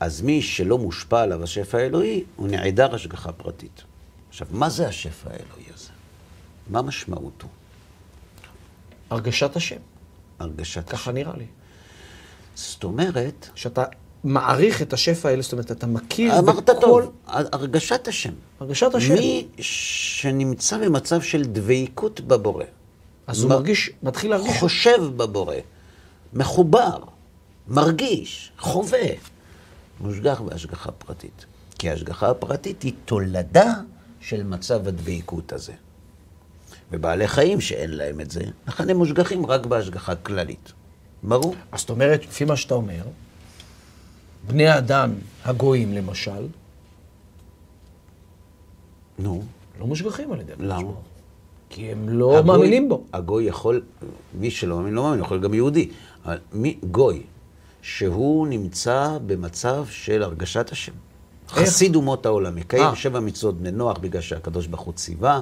אז 0.00 0.22
מי 0.22 0.42
שלא 0.42 0.78
מושפע 0.78 1.22
עליו 1.22 1.42
השפע 1.42 1.78
האלוהי, 1.78 2.24
הוא 2.36 2.48
נעדר 2.48 2.94
השגחה 2.94 3.32
פרטית. 3.32 3.82
עכשיו, 4.28 4.46
מה 4.50 4.68
זה 4.68 4.88
השפע 4.88 5.30
האלוהי 5.30 5.64
הזה? 5.74 5.88
מה 6.70 6.82
משמעותו? 6.82 7.48
הרגשת 9.10 9.56
השם, 9.56 9.80
הרגשת 10.38 10.88
ככה 10.88 11.10
השם. 11.10 11.18
נראה 11.18 11.36
לי. 11.36 11.46
זאת 12.54 12.84
אומרת, 12.84 13.48
שאתה 13.54 13.84
מעריך 14.24 14.82
את 14.82 14.92
השפע 14.92 15.28
האלה, 15.28 15.42
זאת 15.42 15.52
אומרת, 15.52 15.70
אתה 15.70 15.86
מכיר 15.86 16.38
אמרת 16.38 16.70
בכל- 16.70 16.80
טוב, 16.80 17.12
הרגשת 17.26 18.08
השם. 18.08 18.32
הרגשת 18.60 18.94
השם. 18.94 19.14
מי 19.14 19.46
שנמצא 19.60 20.78
במצב 20.78 21.22
של 21.22 21.42
דבקות 21.44 22.20
בבורא, 22.20 22.64
אז 23.26 23.42
הוא 23.42 23.50
מרגיש, 23.50 23.90
מתחיל 24.02 24.30
להרגיש... 24.30 24.56
חושב 24.60 25.02
בבורא, 25.16 25.54
מחובר, 26.32 26.98
מרגיש, 27.68 28.52
חווה, 28.58 29.08
מושגח 30.00 30.40
בהשגחה 30.40 30.92
פרטית. 30.92 31.44
כי 31.78 31.90
ההשגחה 31.90 32.30
הפרטית 32.30 32.82
היא 32.82 32.92
תולדה 33.04 33.74
של 34.20 34.42
מצב 34.42 34.88
הדבקות 34.88 35.52
הזה. 35.52 35.72
ובעלי 36.92 37.28
חיים 37.28 37.60
שאין 37.60 37.90
להם 37.90 38.20
את 38.20 38.30
זה, 38.30 38.40
לכן 38.68 38.90
הם 38.90 38.96
מושגחים 38.96 39.46
רק 39.46 39.66
בהשגחה 39.66 40.14
כללית. 40.14 40.72
ברור? 41.22 41.54
אז 41.72 41.80
זאת 41.80 41.90
אומרת, 41.90 42.24
לפי 42.24 42.44
מה 42.44 42.56
שאתה 42.56 42.74
אומר, 42.74 43.02
בני 44.46 44.66
האדם 44.68 45.10
הגויים, 45.44 45.92
למשל, 45.92 46.46
נו, 49.18 49.42
לא 49.80 49.86
מושגחים 49.86 50.32
על 50.32 50.40
ידי 50.40 50.52
הקדוש 50.52 50.68
למה? 50.68 50.90
כי 51.70 51.92
הם 51.92 52.08
לא 52.08 52.38
הגוי- 52.38 52.46
מאמינים 52.56 52.88
בו. 52.88 53.02
הגוי 53.12 53.44
יכול, 53.44 53.82
מי 54.34 54.50
שלא 54.50 54.76
מאמין, 54.76 54.94
לא 54.94 55.02
מאמין, 55.02 55.20
יכול 55.20 55.40
גם 55.40 55.54
יהודי. 55.54 55.88
אבל 56.24 56.38
מי, 56.52 56.78
גוי, 56.90 57.22
שהוא 57.82 58.46
נמצא 58.46 59.18
במצב 59.26 59.86
של 59.90 60.22
הרגשת 60.22 60.72
השם. 60.72 60.92
חסיד 61.48 61.94
אומות 61.96 62.26
העולם, 62.26 62.54
מקיים 62.56 62.82
אה. 62.84 62.96
שבע 62.96 63.20
מצוות 63.20 63.56
בני 63.58 63.70
נוח 63.70 63.98
בגלל 63.98 64.20
שהקדוש 64.22 64.66
ברוך 64.66 64.82
הוא 64.82 64.94
ציווה. 64.94 65.40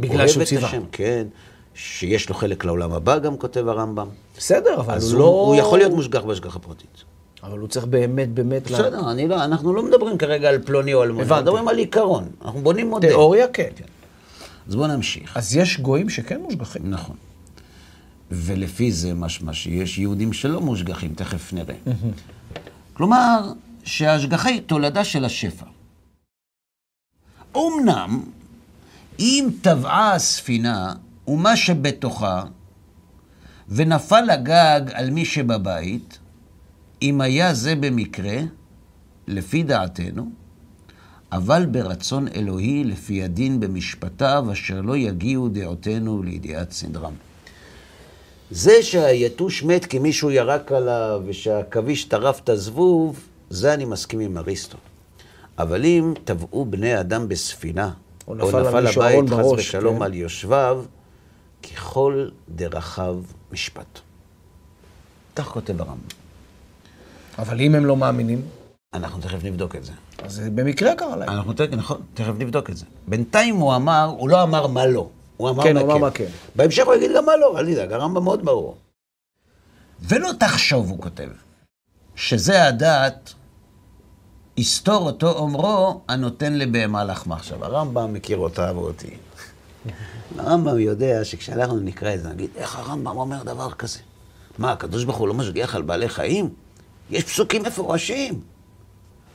בגלל 0.00 0.16
אוהב 0.18 0.28
שהוא 0.28 0.42
את 0.42 0.48
ציווה. 0.48 0.68
השם, 0.68 0.82
כן. 0.92 1.26
שיש 1.74 2.28
לו 2.28 2.34
חלק 2.34 2.64
לעולם 2.64 2.92
הבא, 2.92 3.18
גם 3.18 3.36
כותב 3.36 3.68
הרמב"ם. 3.68 4.08
בסדר, 4.36 4.80
אבל 4.80 4.98
הוא, 5.02 5.18
לא... 5.18 5.24
הוא 5.24 5.54
יכול 5.56 5.78
להיות 5.78 5.92
מושגח 5.92 6.20
בהשגחה 6.22 6.58
פרטית. 6.58 7.04
אבל 7.42 7.58
הוא 7.58 7.68
צריך 7.68 7.86
באמת, 7.86 8.28
באמת... 8.28 8.70
לה- 8.70 8.78
בסדר, 8.78 9.10
אני 9.10 9.28
לא, 9.28 9.44
אנחנו 9.44 9.74
לא 9.74 9.82
מדברים 9.82 10.18
כרגע 10.18 10.48
על 10.48 10.62
פלוני 10.62 10.94
או 10.94 11.02
אלמוני, 11.02 11.22
אנחנו 11.22 11.34
הבנתי. 11.34 11.50
מדברים 11.50 11.68
על 11.68 11.78
עיקרון. 11.78 12.28
אנחנו 12.44 12.60
בונים 12.60 12.90
מודל. 12.90 13.08
תיאוריה, 13.08 13.46
כן. 13.48 13.68
אז 14.68 14.74
בואו 14.74 14.86
נמשיך. 14.86 15.36
אז 15.36 15.56
יש 15.56 15.80
גויים 15.80 16.08
שכן 16.10 16.40
מושגחים. 16.40 16.90
נכון. 16.90 17.16
ולפי 18.30 18.92
זה 18.92 19.14
משמע 19.14 19.52
שיש 19.52 19.98
יהודים 19.98 20.32
שלא 20.32 20.60
מושגחים, 20.60 21.14
תכף 21.14 21.52
נראה. 21.52 21.74
כלומר, 22.92 23.52
שההשגחה 23.84 24.48
היא 24.48 24.60
תולדה 24.66 25.04
של 25.04 25.24
השפע. 25.24 25.66
אמנם, 27.56 28.22
אם 29.18 29.48
טבעה 29.62 30.14
הספינה 30.14 30.94
ומה 31.28 31.56
שבתוכה, 31.56 32.42
ונפל 33.68 34.30
הגג 34.30 34.80
על 34.94 35.10
מי 35.10 35.24
שבבית, 35.24 36.18
אם 37.02 37.20
היה 37.20 37.54
זה 37.54 37.74
במקרה, 37.74 38.36
לפי 39.28 39.62
דעתנו, 39.62 40.30
אבל 41.32 41.66
ברצון 41.66 42.28
אלוהי 42.28 42.84
לפי 42.84 43.22
הדין 43.22 43.60
במשפטיו, 43.60 44.46
אשר 44.52 44.80
לא 44.80 44.96
יגיעו 44.96 45.48
דעותינו 45.48 46.22
לידיעת 46.22 46.72
סדרם. 46.72 47.12
זה 48.50 48.82
שהיתוש 48.82 49.62
מת 49.62 49.84
כי 49.84 49.98
מישהו 49.98 50.30
ירק 50.30 50.72
עליו 50.72 51.22
ושהעכביש 51.26 52.04
טרף 52.04 52.40
את 52.40 52.48
הזבוב, 52.48 53.20
זה 53.50 53.74
אני 53.74 53.84
מסכים 53.84 54.20
עם 54.20 54.38
אריסטו. 54.38 54.78
אבל 55.58 55.84
אם 55.84 56.14
טבעו 56.24 56.64
בני 56.64 57.00
אדם 57.00 57.28
בספינה, 57.28 57.90
או 58.28 58.32
או 58.32 58.48
נפל 58.48 58.56
על 58.56 58.88
נפל 58.88 59.00
הבית 59.00 59.30
חס 59.30 59.36
בראש, 59.36 59.60
ושלום 59.60 59.96
כן. 59.96 60.02
על 60.02 60.14
יושביו, 60.14 60.84
ככל 61.62 62.28
דרכיו 62.48 63.20
משפט. 63.52 64.00
כך 65.36 65.44
כותב 65.44 65.80
הרמב"ם. 65.80 66.21
אבל 67.38 67.60
אם 67.60 67.74
הם 67.74 67.86
לא 67.86 67.96
מאמינים, 67.96 68.42
אנחנו 68.94 69.22
תכף 69.22 69.44
נבדוק 69.44 69.76
את 69.76 69.84
זה. 69.84 69.92
אז 70.22 70.32
זה 70.32 70.50
במקרה 70.50 70.94
קרה 70.94 71.16
להם. 71.16 71.28
אנחנו 71.28 71.52
תכף, 71.52 71.72
נכון, 71.72 72.00
תכף 72.14 72.32
נבדוק 72.38 72.70
את 72.70 72.76
זה. 72.76 72.84
בינתיים 73.08 73.56
הוא 73.56 73.76
אמר, 73.76 74.14
הוא 74.18 74.28
לא 74.28 74.42
אמר 74.42 74.66
מה 74.66 74.86
לא. 74.86 75.08
הוא 75.36 75.50
אמר 75.50 75.62
כן, 75.62 75.74
מה 75.74 75.80
הוא 75.80 75.92
אמר 75.92 75.98
מה 75.98 76.10
כן. 76.10 76.26
בהמשך 76.56 76.86
הוא 76.86 76.94
יגיד 76.94 77.10
גם 77.16 77.24
מה 77.24 77.36
לא, 77.36 77.58
אל 77.58 77.72
תדאג, 77.72 77.92
הרמב"ם 77.92 78.24
מאוד 78.24 78.44
ברור. 78.44 78.76
ולא 80.00 80.30
תחשוב, 80.38 80.90
הוא 80.90 80.98
כותב, 81.02 81.28
שזה 82.14 82.66
הדעת, 82.66 83.32
יסתור 84.56 85.06
אותו 85.06 85.32
אומרו, 85.32 86.00
הנותן 86.08 86.52
לבהמה 86.52 87.04
לחמה. 87.04 87.36
עכשיו, 87.36 87.64
הרמב"ם 87.64 88.12
מכיר 88.12 88.38
אותה 88.38 88.72
ואותי. 88.74 89.16
הרמב"ם 90.38 90.78
יודע 90.78 91.24
שכשאנחנו 91.24 91.80
נקרא 91.80 92.14
את 92.14 92.22
זה, 92.22 92.28
נגיד, 92.28 92.50
איך 92.56 92.78
הרמב"ם 92.78 93.16
אומר 93.16 93.42
דבר 93.42 93.70
כזה? 93.70 93.98
מה, 94.58 94.72
הקדוש 94.72 95.04
ברוך 95.04 95.16
הוא 95.16 95.28
לא 95.28 95.34
משגיח 95.34 95.74
על 95.74 95.82
בעלי 95.82 96.08
חיים? 96.08 96.50
יש 97.10 97.24
פסוקים 97.24 97.62
מפורשים. 97.62 98.40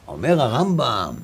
אומר 0.08 0.42
הרמב"ם, 0.42 1.16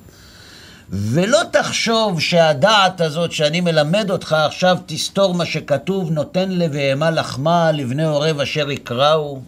ולא 0.90 1.40
תחשוב 1.52 2.20
שהדעת 2.20 3.00
הזאת 3.00 3.32
שאני 3.32 3.60
מלמד 3.60 4.10
אותך 4.10 4.32
עכשיו 4.32 4.78
תסתור 4.86 5.34
מה 5.34 5.46
שכתוב, 5.46 6.10
נותן 6.10 6.50
לבהמה 6.50 7.10
לחמה 7.10 7.72
לבני 7.72 8.04
עורב 8.04 8.40
אשר 8.40 8.70
יקראו. 8.70 9.40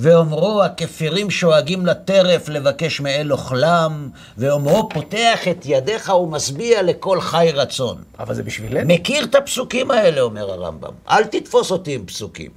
ואומרו 0.00 0.62
הכפירים 0.62 1.30
שואגים 1.30 1.86
לטרף 1.86 2.48
לבקש 2.48 3.00
מאל 3.00 3.32
אוכלם, 3.32 4.08
ואומרו 4.38 4.88
פותח 4.88 5.38
את 5.50 5.62
ידיך 5.64 6.08
ומשביע 6.08 6.82
לכל 6.82 7.20
חי 7.20 7.50
רצון. 7.54 8.02
אבל 8.18 8.34
זה 8.34 8.42
בשבילנו. 8.42 8.94
מכיר 8.94 9.24
את 9.24 9.34
הפסוקים 9.34 9.90
האלה, 9.90 10.20
אומר 10.20 10.50
הרמב"ם. 10.50 10.92
אל 11.10 11.24
תתפוס 11.24 11.70
אותי 11.70 11.94
עם 11.94 12.06
פסוקים. 12.06 12.50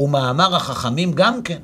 ומאמר 0.00 0.56
החכמים 0.56 1.12
גם 1.12 1.42
כן, 1.42 1.58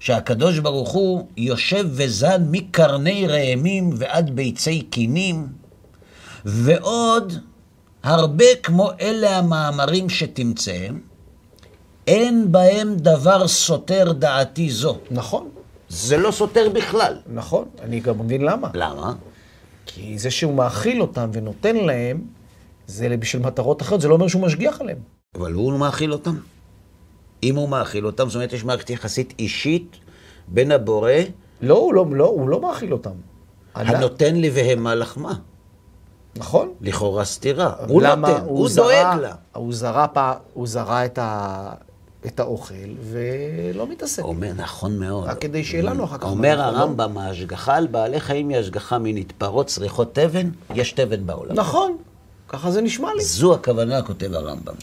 שהקדוש 0.00 0.58
ברוך 0.58 0.90
הוא 0.90 1.26
יושב 1.36 1.86
וזן 1.90 2.42
מקרני 2.50 3.26
ראמים 3.26 3.90
ועד 3.96 4.30
ביצי 4.30 4.82
קינים, 4.82 5.46
ועוד 6.44 7.32
הרבה 8.02 8.44
כמו 8.62 8.90
אלה 9.00 9.38
המאמרים 9.38 10.08
שתמצאם, 10.08 10.98
אין 12.06 12.52
בהם 12.52 12.96
דבר 12.96 13.48
סותר 13.48 14.12
דעתי 14.12 14.70
זו. 14.70 14.98
נכון, 15.10 15.48
זה 15.88 16.16
לא 16.16 16.30
סותר 16.30 16.68
בכלל. 16.74 17.16
נכון. 17.26 17.64
אני 17.82 18.00
גם 18.00 18.18
מבין 18.18 18.42
למה. 18.42 18.70
למה? 18.74 19.12
כי 19.86 20.18
זה 20.18 20.30
שהוא 20.30 20.54
מאכיל 20.54 21.02
אותם 21.02 21.30
ונותן 21.32 21.76
להם, 21.76 22.20
זה 22.86 23.16
בשביל 23.16 23.42
מטרות 23.42 23.82
אחרות, 23.82 24.00
זה 24.00 24.08
לא 24.08 24.14
אומר 24.14 24.28
שהוא 24.28 24.42
משגיח 24.42 24.80
עליהם. 24.80 24.98
אבל 25.34 25.52
הוא 25.52 25.78
מאכיל 25.78 26.12
אותם. 26.12 26.36
אם 27.42 27.56
הוא 27.56 27.68
מאכיל 27.68 28.06
אותם, 28.06 28.26
זאת 28.28 28.34
אומרת, 28.34 28.52
יש 28.52 28.64
מערכת 28.64 28.90
יחסית 28.90 29.34
אישית 29.38 29.96
בין 30.48 30.72
הבורא, 30.72 31.12
לא, 31.60 31.74
הוא 31.74 31.94
לא, 31.94 32.06
לא, 32.10 32.24
הוא 32.24 32.48
לא 32.48 32.60
מאכיל 32.60 32.92
אותם. 32.92 33.10
הנותן 33.74 34.36
לבהמה 34.36 34.94
לחמה. 34.94 35.34
נכון. 36.36 36.72
לכאורה 36.80 37.24
סתירה. 37.24 37.72
הוא 37.88 38.02
למה? 38.02 38.28
נותן, 38.30 38.44
הוא 38.44 38.68
זרע- 38.68 38.82
דואג 38.84 39.20
לה. 39.20 39.34
הוא 39.54 39.72
זרע, 39.74 40.06
פע- 40.06 40.32
הוא 40.54 40.66
זרע 40.66 41.04
את, 41.04 41.18
ה, 41.18 41.68
את 42.26 42.40
האוכל 42.40 42.74
ולא 43.02 43.86
מתעסק. 43.88 44.22
אומר, 44.22 44.52
נכון 44.56 44.98
מאוד. 44.98 45.24
רק 45.28 45.38
כדי 45.40 45.64
שיהיה 45.64 45.82
לנו 45.82 46.04
אחר 46.04 46.18
כך 46.18 46.24
אומר 46.24 46.60
הרמב"ם, 46.60 47.18
ההשגחה 47.18 47.74
על 47.76 47.86
בעלי 47.86 48.20
חיים 48.20 48.48
היא 48.48 48.58
השגחה 48.58 48.98
מינית. 48.98 49.32
פרות 49.38 49.66
צריכות 49.66 50.14
תבן, 50.14 50.50
יש 50.74 50.92
תבן 50.92 51.26
בעולם. 51.26 51.54
נכון, 51.54 51.96
ככה 52.48 52.70
זה 52.70 52.80
נשמע 52.80 53.08
לי. 53.16 53.24
זו 53.24 53.54
הכוונה, 53.54 54.02
כותב 54.02 54.32
הרמב"ם. 54.34 54.74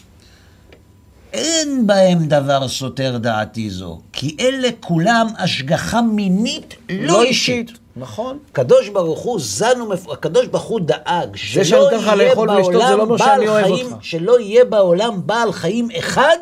אין 1.34 1.86
בהם 1.86 2.26
דבר 2.26 2.68
סותר 2.68 3.18
דעתי 3.18 3.70
זו, 3.70 4.00
כי 4.12 4.36
אלה 4.40 4.68
כולם 4.80 5.26
השגחה 5.38 6.02
מינית 6.02 6.74
לא 6.90 7.22
אישית. 7.22 7.70
נכון. 7.96 8.38
הקדוש 8.50 8.88
ברוך 8.88 9.20
הוא 9.20 9.40
זן 9.40 9.80
ומפ... 9.80 10.08
הקדוש 10.08 10.46
ברוך 10.46 10.64
הוא 10.64 10.80
דאג 10.80 11.36
שלא 11.36 11.90
יהיה 11.92 12.34
לא 12.34 12.44
בעולם 12.44 13.00
אומר 13.00 13.16
בעל 13.16 13.64
חיים. 13.64 13.86
שלא 14.00 14.40
יהיה 14.40 14.64
בעולם 14.64 15.26
בעל 15.26 15.52
חיים 15.52 15.88
אחד 15.98 16.36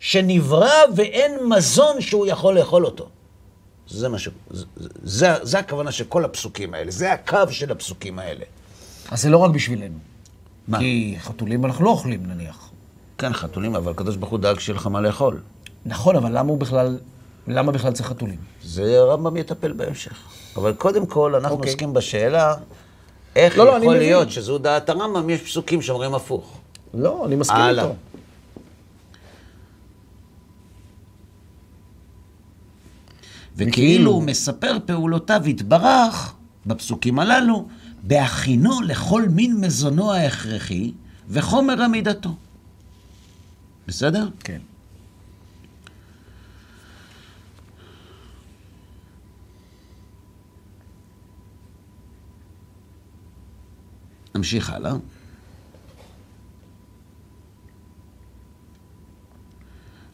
שנברא 0.00 0.72
ואין 0.96 1.32
מזון 1.48 2.00
שהוא 2.00 2.26
יכול 2.26 2.58
לאכול 2.58 2.86
אותו. 2.86 3.08
זה 3.88 4.08
מה 4.08 4.18
ש... 4.18 4.28
זה, 4.50 4.64
זה, 5.02 5.34
זה 5.42 5.58
הכוונה 5.58 5.92
של 5.92 6.04
כל 6.04 6.24
הפסוקים 6.24 6.74
האלה, 6.74 6.90
זה 6.90 7.12
הקו 7.12 7.38
של 7.50 7.72
הפסוקים 7.72 8.18
האלה. 8.18 8.44
אז 9.10 9.22
זה 9.22 9.30
לא 9.30 9.36
רק 9.36 9.50
בשבילנו. 9.50 9.98
מה? 10.68 10.78
כי 10.78 11.16
חתולים 11.18 11.64
אנחנו 11.64 11.84
לא 11.84 11.90
אוכלים 11.90 12.26
נניח. 12.26 12.70
כן, 13.22 13.32
חתולים, 13.32 13.74
אבל 13.74 13.92
הקדוש 13.92 14.16
ברוך 14.16 14.30
הוא 14.30 14.38
דאג 14.38 14.58
שיהיה 14.58 14.76
לך 14.76 14.86
מה 14.86 15.00
לאכול. 15.00 15.40
נכון, 15.86 16.16
אבל 16.16 16.38
למה 16.38 16.50
הוא 16.50 16.58
בכלל, 16.58 16.98
למה 17.48 17.72
בכלל 17.72 17.92
צריך 17.92 18.08
חתולים? 18.08 18.36
זה 18.64 18.98
הרמב"ם 18.98 19.36
יטפל 19.36 19.72
בהמשך. 19.72 20.14
אבל 20.56 20.72
קודם 20.72 21.06
כל, 21.06 21.34
אנחנו 21.34 21.56
אוקיי. 21.56 21.70
עוסקים 21.70 21.92
בשאלה 21.94 22.54
איך 23.36 23.58
לא, 23.58 23.66
לא, 23.66 23.70
יכול 23.70 23.86
מבין. 23.86 23.98
להיות 23.98 24.30
שזו 24.30 24.58
דעת 24.58 24.88
הרמב"ם, 24.88 25.30
יש 25.30 25.40
פסוקים 25.42 25.82
שאומרים 25.82 26.14
הפוך. 26.14 26.58
לא, 26.94 27.26
אני 27.26 27.36
מסכים 27.36 27.60
הלאה. 27.60 27.84
איתו. 27.84 27.94
וכאילו 33.56 34.10
הוא 34.10 34.22
מספר 34.22 34.78
פעולותיו 34.86 35.42
יתברך, 35.48 36.34
בפסוקים 36.66 37.18
הללו, 37.18 37.68
בהכינו 38.02 38.80
לכל 38.80 39.22
מין 39.30 39.56
מזונו 39.60 40.12
ההכרחי 40.12 40.92
וחומר 41.28 41.82
עמידתו. 41.82 42.30
בסדר? 43.86 44.28
כן. 44.44 44.60
נמשיך 54.34 54.70
הלאה. 54.70 54.92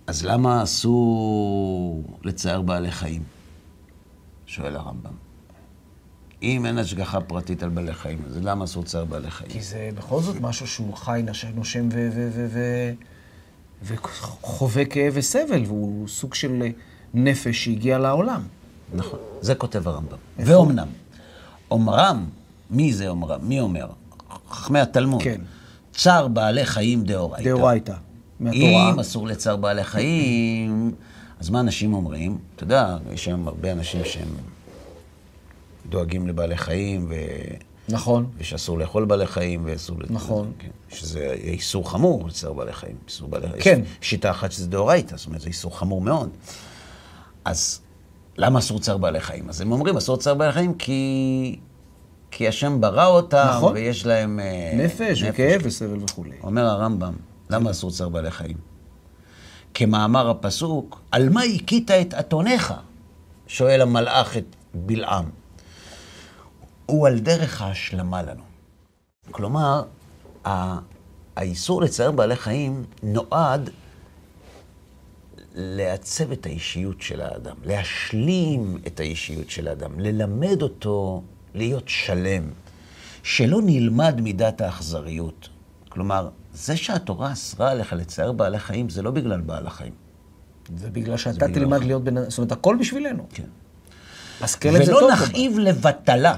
אז 0.06 0.24
למה 0.24 0.62
אסור 0.62 2.18
לצייר 2.24 2.62
בעלי 2.62 2.90
חיים? 2.90 3.22
שואל 4.46 4.76
הרמב"ם. 4.76 5.12
אם 6.42 6.66
אין 6.66 6.78
השגחה 6.78 7.20
פרטית 7.20 7.62
על 7.62 7.68
בעלי 7.68 7.94
חיים, 7.94 8.18
אז 8.26 8.36
למה 8.36 8.64
אסור 8.64 8.82
לצייר 8.82 9.04
בעלי 9.04 9.30
חיים? 9.30 9.50
כי 9.50 9.62
זה 9.62 9.90
בכל 9.94 10.20
זאת 10.20 10.40
משהו 10.40 10.66
שהוא 10.66 10.94
חי, 10.96 11.22
נושם 11.54 11.88
ו- 11.92 12.08
ו- 12.14 12.30
ו- 12.34 12.48
ו- 12.50 12.92
וחווה 13.82 14.84
כאב 14.84 15.12
וסבל, 15.16 15.62
והוא 15.66 16.08
סוג 16.08 16.34
של 16.34 16.62
נפש 17.14 17.64
שהגיע 17.64 17.98
לעולם. 17.98 18.42
נכון, 18.94 19.18
זה 19.40 19.54
כותב 19.54 19.88
הרמב"ם. 19.88 20.16
ואומנם, 20.38 20.88
אומרם, 21.70 22.26
מי 22.70 22.92
זה 22.92 23.08
אומרם? 23.08 23.40
מי 23.42 23.60
אומר? 23.60 23.86
חכמי 24.50 24.80
התלמוד. 24.80 25.22
כן. 25.22 25.40
צער 25.92 26.28
בעלי 26.28 26.64
חיים 26.64 27.04
דאורייתא. 27.04 27.50
דאורייתא, 27.50 27.94
מהתורה. 28.40 28.90
אם 28.92 29.00
אסור 29.00 29.26
לצער 29.26 29.56
בעלי 29.56 29.84
חיים, 29.84 30.94
אז 31.40 31.50
מה 31.50 31.60
אנשים 31.60 31.94
אומרים? 31.94 32.38
אתה 32.56 32.64
יודע, 32.64 32.96
יש 33.12 33.26
היום 33.26 33.48
הרבה 33.48 33.72
אנשים 33.72 34.00
שהם 34.04 34.28
דואגים 35.88 36.28
לבעלי 36.28 36.56
חיים, 36.56 37.06
ו... 37.08 37.14
נכון. 37.88 38.26
ושאסור 38.38 38.78
לאכול 38.78 39.04
בעלי 39.04 39.26
חיים, 39.26 39.62
ואסור... 39.64 39.96
נכון. 40.10 40.52
כן. 40.58 40.68
שזה 40.88 41.20
איסור 41.32 41.90
חמור 41.90 42.28
לצער 42.28 42.52
בעלי 42.52 42.72
חיים. 42.72 42.96
איסור 43.08 43.28
בעלי... 43.28 43.46
כן. 43.60 43.80
יש 44.02 44.08
שיטה 44.08 44.30
אחת 44.30 44.52
שזה 44.52 44.68
דאורייתא, 44.68 45.16
זאת 45.16 45.26
אומרת, 45.26 45.40
זה 45.40 45.48
איסור 45.48 45.78
חמור 45.78 46.00
מאוד. 46.00 46.30
אז 47.44 47.80
למה 48.38 48.58
אסור 48.58 48.80
צער 48.80 48.96
בעלי 48.96 49.20
חיים? 49.20 49.48
אז 49.48 49.60
הם 49.60 49.72
אומרים, 49.72 49.96
אסור 49.96 50.16
צער 50.16 50.34
בעלי 50.34 50.52
חיים 50.52 50.74
כי... 50.74 51.58
כי 52.30 52.48
השם 52.48 52.80
ברא 52.80 53.06
אותם, 53.06 53.46
נכון. 53.56 53.72
ויש 53.72 54.06
להם... 54.06 54.40
אה, 54.40 54.72
נפש 54.84 55.22
וכאב 55.28 55.60
וסבל 55.64 55.98
וכולי. 56.02 56.36
אומר 56.42 56.64
הרמב"ם, 56.64 57.14
למה 57.50 57.70
אסור 57.70 57.90
צער 57.90 58.08
בעלי 58.08 58.30
חיים? 58.30 58.56
כמאמר 59.74 60.30
הפסוק, 60.30 61.00
על 61.10 61.28
מה 61.28 61.42
הכית 61.42 61.90
את 61.90 62.14
אתונך? 62.20 62.74
שואל 63.46 63.80
המלאך 63.80 64.36
את 64.36 64.56
בלעם. 64.74 65.30
הוא 66.90 67.06
על 67.06 67.18
דרך 67.18 67.62
ההשלמה 67.62 68.22
לנו. 68.22 68.42
כלומר, 69.30 69.82
האיסור 71.36 71.82
לצייר 71.82 72.10
בעלי 72.10 72.36
חיים 72.36 72.84
נועד 73.02 73.70
לעצב 75.54 76.32
את 76.32 76.46
האישיות 76.46 77.02
של 77.02 77.20
האדם, 77.20 77.56
להשלים 77.64 78.78
את 78.86 79.00
האישיות 79.00 79.50
של 79.50 79.68
האדם, 79.68 80.00
ללמד 80.00 80.62
אותו 80.62 81.22
להיות 81.54 81.88
שלם, 81.88 82.42
שלא 83.22 83.60
נלמד 83.64 84.20
מידת 84.20 84.60
האכזריות. 84.60 85.48
כלומר, 85.88 86.28
זה 86.54 86.76
שהתורה 86.76 87.32
אסרה 87.32 87.70
עליך 87.70 87.92
לצייר 87.92 88.32
בעלי 88.32 88.58
חיים, 88.58 88.88
זה 88.88 89.02
לא 89.02 89.10
בגלל 89.10 89.40
בעל 89.40 89.66
החיים. 89.66 89.92
זה 90.76 90.90
בגלל 90.90 91.16
שאתה 91.16 91.48
תלמד. 91.48 91.84
להיות 91.84 92.04
בן... 92.04 92.30
זאת 92.30 92.38
אומרת, 92.38 92.52
הכל 92.52 92.76
בשבילנו. 92.80 93.26
כן. 93.34 93.44
השכל 94.40 94.76
את 94.76 94.84
זה 94.84 94.96
ולא 94.96 95.00
טוב. 95.00 95.10
נכאיב 95.10 95.58
לבטלה. 95.58 96.36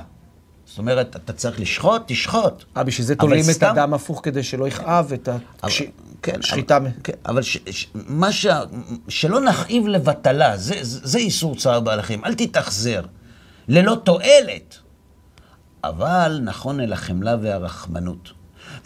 זאת 0.70 0.78
אומרת, 0.78 1.16
אתה 1.16 1.32
צריך 1.32 1.60
לשחוט, 1.60 2.02
תשחוט. 2.06 2.64
אה, 2.76 2.84
בשביל 2.84 3.06
זה 3.06 3.16
תולים 3.16 3.44
את 3.56 3.62
הדם 3.62 3.94
הפוך 3.94 4.20
כדי 4.22 4.42
שלא 4.42 4.68
יכאב 4.68 5.12
את 5.12 5.28
כן, 6.22 6.40
השחיטה. 6.40 6.76
אבל, 6.76 6.88
כן, 7.04 7.12
אבל 7.26 7.42
ש, 7.42 7.58
ש, 7.70 7.86
מה 7.94 8.32
ש, 8.32 8.46
שלא 9.08 9.40
נכאיב 9.40 9.86
לבטלה, 9.86 10.56
זה 10.56 11.18
איסור 11.18 11.56
צער 11.56 11.80
בעלי 11.80 12.02
חיים. 12.02 12.24
אל 12.24 12.34
תתאכזר, 12.34 13.02
ללא 13.68 13.96
תועלת. 14.04 14.78
אבל 15.84 16.40
נכון 16.42 16.80
אל 16.80 16.92
החמלה 16.92 17.36
והרחמנות. 17.42 18.30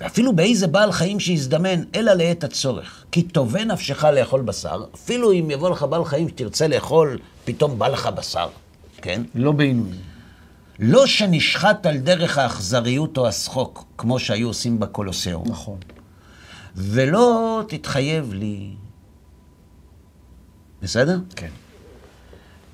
ואפילו 0.00 0.36
באיזה 0.36 0.66
בעל 0.66 0.92
חיים 0.92 1.20
שיזדמן, 1.20 1.82
אלא 1.94 2.12
לעת 2.12 2.44
הצורך. 2.44 3.04
כי 3.12 3.22
טובה 3.22 3.64
נפשך 3.64 4.04
לאכול 4.04 4.42
בשר, 4.42 4.84
אפילו 4.94 5.32
אם 5.32 5.50
יבוא 5.50 5.70
לך 5.70 5.82
בעל 5.82 6.04
חיים 6.04 6.28
שתרצה 6.28 6.68
לאכול, 6.68 7.18
פתאום 7.44 7.78
בא 7.78 7.88
לך 7.88 8.06
בשר, 8.06 8.48
כן? 9.02 9.22
לא 9.34 9.52
בעינויים. 9.52 10.13
לא 10.78 11.06
שנשחט 11.06 11.86
על 11.86 11.98
דרך 11.98 12.38
האכזריות 12.38 13.18
או 13.18 13.28
השחוק, 13.28 13.84
כמו 13.98 14.18
שהיו 14.18 14.48
עושים 14.48 14.80
בקולוסיאום. 14.80 15.44
נכון. 15.48 15.78
ולא 16.76 17.62
תתחייב 17.68 18.32
לי. 18.32 18.70
בסדר? 20.82 21.18
כן. 21.36 21.50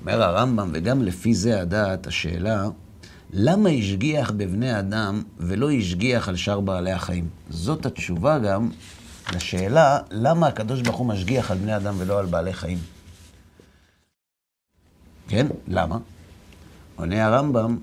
אומר 0.01 0.23
הרמב"ם, 0.23 0.69
וגם 0.73 1.03
לפי 1.03 1.33
זה 1.33 1.61
הדעת, 1.61 2.07
השאלה, 2.07 2.65
למה 3.33 3.69
השגיח 3.69 4.31
בבני 4.31 4.79
אדם 4.79 5.23
ולא 5.37 5.71
השגיח 5.71 6.29
על 6.29 6.35
שאר 6.35 6.59
בעלי 6.59 6.91
החיים? 6.91 7.29
זאת 7.49 7.85
התשובה 7.85 8.39
גם 8.39 8.69
לשאלה, 9.35 9.99
למה 10.11 10.47
הקדוש 10.47 10.81
ברוך 10.81 10.97
הוא 10.97 11.07
משגיח 11.07 11.51
על 11.51 11.57
בני 11.57 11.75
אדם 11.75 11.95
ולא 11.97 12.19
על 12.19 12.25
בעלי 12.25 12.53
חיים? 12.53 12.77
כן? 15.27 15.47
למה? 15.67 15.97
עונה 16.95 17.25
הרמב"ם, 17.25 17.77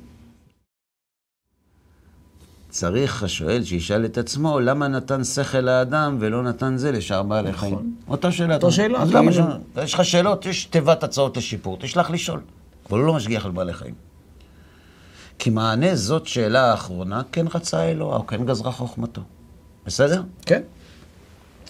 צריך 2.79 3.23
השואל 3.23 3.65
שישאל 3.65 4.05
את 4.05 4.19
עצמו, 4.19 4.61
למה 4.61 4.89
נתן 4.89 5.25
שכל 5.25 5.59
לאדם 5.59 6.17
ולא 6.21 6.43
נתן 6.43 6.77
זה 6.77 6.93
לשאר 6.93 7.23
בעלי 7.23 7.53
חיים? 7.53 7.97
אותה 8.09 8.33
שאלה. 8.33 8.55
אותה 8.55 8.71
שאלה, 8.71 9.03
אז 9.03 9.15
למה. 9.15 9.33
ש... 9.33 9.39
יש 9.83 9.95
לך 9.95 10.05
שאלות, 10.05 10.47
יש 10.47 10.65
תיבת 10.65 11.03
הצעות 11.03 11.37
לשיפור, 11.37 11.77
תשלח 11.81 12.11
לשאול. 12.11 12.41
אבל 12.91 12.99
הוא 12.99 13.07
לא 13.07 13.15
משגיח 13.15 13.45
על 13.45 13.51
בעלי 13.51 13.73
חיים. 13.73 13.95
כי 15.39 15.51
מענה 15.51 15.97
זאת 15.97 16.27
שאלה 16.27 16.71
האחרונה, 16.71 17.23
כן 17.33 17.47
רצה 17.55 17.91
אלוה, 17.91 18.17
או 18.17 18.27
כן 18.27 18.47
גזרה 18.47 18.73
חוכמתו. 18.73 19.21
בסדר? 19.87 20.23
כן. 20.47 20.63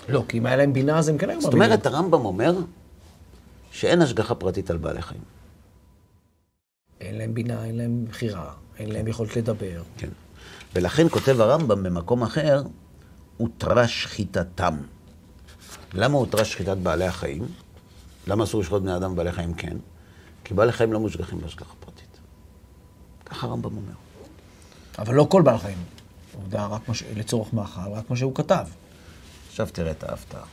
לא, 0.09 0.25
כי 0.29 0.39
אם 0.39 0.47
היה 0.47 0.57
להם 0.57 0.73
בינה, 0.73 0.99
אז 0.99 1.09
הם 1.09 1.19
כן 1.19 1.31
היו 1.31 1.41
זאת 1.41 1.55
מאמינים. 1.55 1.73
אומרת, 1.73 1.87
הרמב"ם 1.87 2.25
אומר 2.25 2.55
שאין 3.73 4.03
השגחה 4.03 4.35
פרטית 4.35 4.71
על 4.71 4.77
בעלי 4.77 5.03
חיים. 5.03 5.38
אין 7.01 7.19
להם 7.19 7.35
בינה, 7.35 7.65
אין 7.65 7.77
להם 7.77 8.05
בחירה, 8.09 8.53
אין 8.79 8.93
להם 8.93 9.09
יכולת 9.09 9.37
לדבר. 9.37 9.83
כן. 9.97 10.09
ולכן 10.75 11.09
כותב 11.09 11.41
הרמב"ם 11.41 11.83
במקום 11.83 12.23
אחר, 12.23 12.63
הותרה 13.37 13.89
שחיטתם. 13.89 14.77
למה 15.95 16.19
הותרה 16.19 16.45
שחיטת 16.45 16.77
בעלי 16.77 17.07
החיים? 17.07 17.47
למה 18.27 18.45
אסור 18.45 18.61
לשחוט 18.61 18.83
בני 18.83 18.97
אדם 18.97 19.13
ובעלי 19.13 19.33
חיים 19.33 19.55
כן? 19.55 19.77
כי 20.45 20.55
בעלי 20.55 20.73
חיים 20.73 20.93
לא 20.93 21.01
מושגחים 21.01 21.41
בהשגחה 21.41 21.75
פרטית. 21.81 22.19
ככה 23.27 23.47
הרמב"ם 23.47 23.77
אומר. 23.77 23.93
אבל 24.99 25.15
לא 25.15 25.27
כל 25.31 25.43
בעל 25.43 25.59
חיים. 25.59 25.79
עובדה, 26.35 26.67
רק 26.67 26.89
מה 26.89 26.95
ש... 26.95 27.03
לצורך 27.17 27.53
מאכל, 27.53 27.91
רק 27.93 28.11
מה 28.11 28.17
שהוא 28.17 28.35
כתב. 28.35 28.67
עכשיו 29.49 29.69
תראה 29.73 29.91
את 29.91 30.03
ההפתעה. 30.03 30.45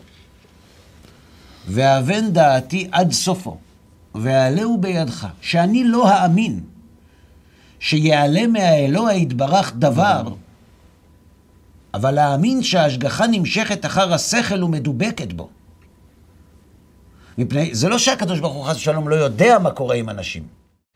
ואבן 1.68 2.34
דעתי 2.34 2.90
עד 2.92 3.12
סופו, 3.12 3.58
ואעלהו 4.16 4.78
בידך, 4.78 5.28
שאני 5.42 5.84
לא 5.84 6.10
האמין 6.10 6.60
שיעלה 7.80 8.48
מהאלוה 8.48 9.14
יתברך 9.14 9.74
דבר, 9.76 10.24
אבל 11.94 12.12
להאמין 12.12 12.64
שההשגחה 12.64 13.28
נמשכת 13.28 13.86
אחר 13.86 14.14
השכל 14.14 14.64
ומדובקת 14.64 15.34
בו. 15.34 15.50
מפני, 17.38 17.76
זה 17.76 17.90
לא 17.90 17.98
שהקדוש 17.98 18.40
ברוך 18.40 18.54
הוא 18.54 18.66
חס 18.66 18.76
ושלום 18.76 19.10
לא 19.10 19.16
יודע 19.16 19.60
מה 19.60 19.72
קורה 19.72 19.96
עם 19.96 20.10
אנשים. 20.10 20.44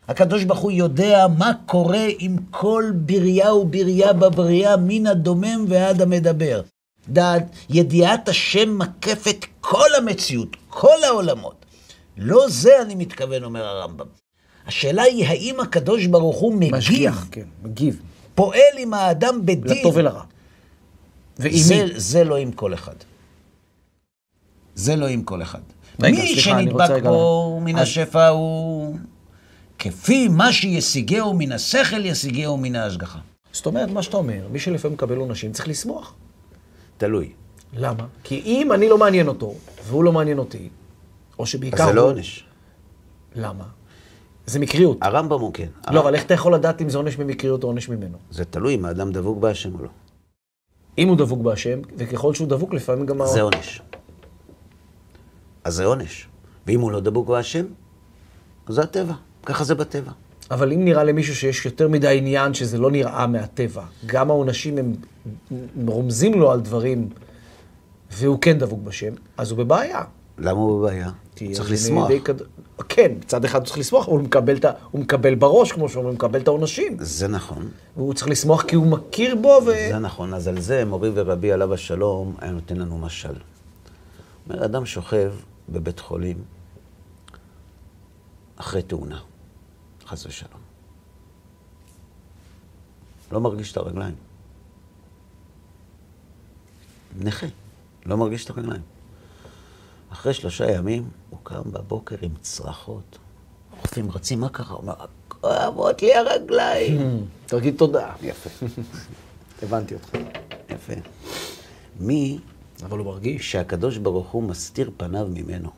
הקדוש 0.07 0.43
ברוך 0.43 0.59
הוא 0.59 0.71
יודע 0.71 1.25
מה 1.37 1.51
קורה 1.65 2.07
עם 2.19 2.37
כל 2.51 2.91
בריה 2.95 3.53
ובריה 3.53 4.13
בבריאה, 4.13 4.77
מן 4.77 5.07
הדומם 5.07 5.65
ועד 5.67 6.01
המדבר. 6.01 6.61
דעת, 7.09 7.43
ידיעת 7.69 8.29
השם 8.29 8.77
מקפת 8.77 9.45
כל 9.61 9.95
המציאות, 9.97 10.55
כל 10.69 11.03
העולמות. 11.07 11.58
לא 12.21 12.45
זה 12.49 12.81
אני 12.81 12.95
מתכוון, 12.95 13.43
אומר 13.43 13.65
הרמב"ם. 13.65 14.05
השאלה 14.67 15.01
היא, 15.03 15.25
האם 15.27 15.59
הקדוש 15.59 16.05
ברוך 16.05 16.37
הוא 16.37 16.53
מגיב, 16.55 16.75
משגיח, 16.75 17.27
כן, 17.31 17.45
מגיב. 17.63 18.01
פועל 18.35 18.59
עם 18.77 18.93
האדם 18.93 19.41
בדין? 19.45 19.77
לטוב 19.77 19.95
ולרע. 19.97 20.23
זה? 21.37 21.85
זה 21.95 22.23
לא 22.23 22.35
עם 22.37 22.51
כל 22.51 22.73
אחד. 22.73 22.95
זה 24.75 24.95
לא 24.95 25.07
עם 25.07 25.23
כל 25.23 25.41
אחד. 25.41 25.59
רגע, 26.01 26.17
מי 26.21 26.27
סליחה, 26.27 26.41
שנדבק 26.41 27.03
בו 27.03 27.59
מן 27.63 27.75
אז- 27.75 27.81
השפע 27.81 28.27
הוא... 28.27 28.97
כפי 29.79 30.27
מה 30.27 30.53
שישיגהו 30.53 31.33
מן 31.33 31.51
השכל, 31.51 32.05
ישיגהו 32.05 32.57
מן 32.57 32.75
ההשגחה. 32.75 33.19
זאת 33.51 33.65
אומרת, 33.65 33.89
מה 33.89 34.03
שאתה 34.03 34.17
אומר, 34.17 34.47
מי 34.51 34.59
שלפעמים 34.59 34.93
מקבל 34.95 35.17
עונשים 35.17 35.51
צריך 35.51 35.67
לשמוח. 35.67 36.13
תלוי. 36.97 37.31
למה? 37.73 38.05
כי 38.23 38.41
אם 38.45 38.71
אני 38.73 38.89
לא 38.89 38.97
מעניין 38.97 39.27
אותו, 39.27 39.53
והוא 39.87 40.03
לא 40.03 40.11
מעניין 40.11 40.37
אותי, 40.37 40.69
או 41.39 41.45
שבעיקר... 41.45 41.83
אז 41.83 41.89
זה 41.89 41.95
לא 41.95 42.01
עונש. 42.01 42.45
למה? 43.35 43.63
זה 44.45 44.59
מקריות. 44.59 44.97
הרמב"ם 45.01 45.39
הוא 45.39 45.53
כן. 45.53 45.67
לא, 45.91 45.99
אבל 45.99 46.15
איך 46.15 46.25
אתה 46.25 46.33
יכול 46.33 46.53
לדעת 46.53 46.81
אם 46.81 46.89
זה 46.89 46.97
עונש 46.97 47.17
ממקריות 47.17 47.63
או 47.63 47.67
עונש 47.67 47.89
ממנו? 47.89 48.17
זה 48.31 48.45
תלוי 48.45 48.75
אם 48.75 48.85
האדם 48.85 49.11
דבוק 49.11 49.37
בהשם 49.37 49.75
או 49.75 49.83
לא. 49.83 49.89
אם 50.97 51.07
הוא 51.07 51.17
דבוק 51.17 51.41
בהשם, 51.41 51.79
וככל 51.97 52.33
שהוא 52.33 52.47
דבוק, 52.47 52.73
לפעמים 52.73 53.05
גם... 53.05 53.25
זה 53.25 53.41
עונש. 53.41 53.81
אז 55.63 55.75
זה 55.75 55.85
עונש. 55.85 56.27
ואם 56.67 56.81
הוא 56.81 56.91
לא 56.91 56.99
דבוק 56.99 57.27
בהשם, 57.27 57.65
אז 58.67 58.75
זה 58.75 58.81
הטבע. 58.81 59.13
ככה 59.45 59.63
זה 59.63 59.75
בטבע. 59.75 60.11
אבל 60.51 60.73
אם 60.73 60.85
נראה 60.85 61.03
למישהו 61.03 61.35
שיש 61.35 61.65
יותר 61.65 61.87
מדי 61.87 62.17
עניין 62.17 62.53
שזה 62.53 62.77
לא 62.77 62.91
נראה 62.91 63.27
מהטבע, 63.27 63.83
גם 64.05 64.29
העונשים 64.29 64.77
הם 64.77 64.93
רומזים 65.87 66.39
לו 66.39 66.51
על 66.51 66.59
דברים, 66.59 67.09
והוא 68.11 68.37
כן 68.41 68.59
דבוק 68.59 68.79
בשם, 68.83 69.13
אז 69.37 69.51
הוא 69.51 69.57
בבעיה. 69.57 70.03
למה 70.39 70.59
הוא 70.59 70.79
בבעיה? 70.81 71.09
הוא 71.41 71.53
צריך 71.53 71.71
לשמוח. 71.71 72.09
כד- 72.23 72.41
כן, 72.89 73.11
מצד 73.19 73.45
אחד 73.45 73.59
הוא 73.59 73.65
צריך 73.65 73.77
לשמוח, 73.77 74.07
אבל 74.07 74.17
הוא 74.17 74.23
מקבל, 74.23 74.55
ה... 74.55 74.71
הוא 74.91 75.01
מקבל 75.01 75.35
בראש, 75.35 75.71
כמו 75.71 75.89
שאומרים, 75.89 76.07
הוא 76.09 76.15
מקבל 76.15 76.41
את 76.41 76.47
העונשים. 76.47 76.97
זה 76.99 77.27
נכון. 77.27 77.69
והוא 77.97 78.13
צריך 78.13 78.27
לשמוח 78.29 78.61
כי 78.63 78.75
הוא 78.75 78.87
מכיר 78.87 79.35
בו, 79.35 79.59
ו... 79.67 79.71
זה 79.91 79.99
נכון. 79.99 80.33
אז 80.33 80.47
על 80.47 80.61
זה 80.61 80.85
מורי 80.85 81.09
ורבי 81.13 81.51
עליו 81.51 81.73
השלום 81.73 82.35
היה 82.39 82.51
נותן 82.51 82.77
לנו 82.77 82.97
משל. 82.97 83.33
אומר, 84.49 84.65
אדם 84.65 84.85
שוכב 84.85 85.33
בבית 85.69 85.99
חולים 85.99 86.37
אחרי 88.55 88.81
תאונה, 88.81 89.19
חס 90.07 90.25
ושלום. 90.25 90.61
לא 93.31 93.41
מרגיש 93.41 93.71
את 93.71 93.77
הרגליים. 93.77 94.15
נכה, 97.19 97.47
לא 98.05 98.17
מרגיש 98.17 98.45
את 98.45 98.49
הרגליים. 98.49 98.81
אחרי 100.13 100.33
שלושה 100.33 100.71
ימים 100.71 101.09
הוא 101.29 101.39
קם 101.43 101.71
בבוקר 101.71 102.15
עם 102.21 102.31
צרחות. 102.41 103.17
הרופאים 103.77 104.11
רצים, 104.11 104.39
מה 104.39 104.49
קרה? 104.49 104.67
הוא 104.69 104.77
אומר, 104.77 104.93
כואבות 105.27 106.01
לי 106.01 106.15
הרגליים. 106.15 107.25
תגיד 107.45 107.75
תודה. 107.77 108.11
יפה, 108.21 108.65
הבנתי 109.63 109.93
אותך. 109.93 110.09
יפה. 110.69 110.93
מי 111.99 112.39
אבל 112.83 112.97
הוא 112.97 113.05
מרגיש. 113.05 113.51
שהקדוש 113.51 113.97
ברוך 113.97 114.29
הוא 114.29 114.43
מסתיר 114.43 114.91
פניו 114.97 115.27
ממנו, 115.33 115.69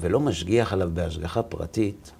ולא 0.00 0.20
משגיח 0.20 0.72
עליו 0.72 0.90
בהשגחה 0.94 1.42
פרטית, 1.42 2.10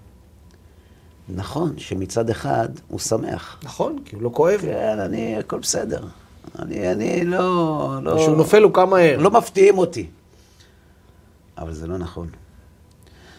נכון 1.28 1.78
שמצד 1.78 2.30
אחד 2.30 2.68
הוא 2.88 3.00
שמח. 3.00 3.60
נכון, 3.62 3.98
כי 4.04 4.16
הוא 4.16 4.22
לא 4.22 4.30
כואב. 4.34 4.60
כן, 4.60 4.98
אני, 4.98 5.36
הכל 5.36 5.58
בסדר. 5.58 6.04
אני, 6.58 6.92
אני 6.92 7.24
לא... 7.24 7.98
לא 8.02 8.16
כשהוא 8.16 8.36
נופל 8.36 8.62
הוא 8.62 8.72
קם 8.72 8.90
מהר. 8.90 9.18
לא 9.18 9.30
מפתיעים 9.30 9.78
אותי. 9.78 10.06
אבל 11.59 11.73
זה 11.73 11.87
לא 11.87 11.99
נכון. 11.99 12.31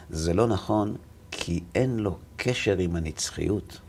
זה 0.09 0.33
לא 0.33 0.47
נכון 0.47 0.95
כי 1.31 1.63
אין 1.75 1.99
לו 1.99 2.17
קשר 2.35 2.77
עם 2.77 2.95
הנצחיות. 2.95 3.79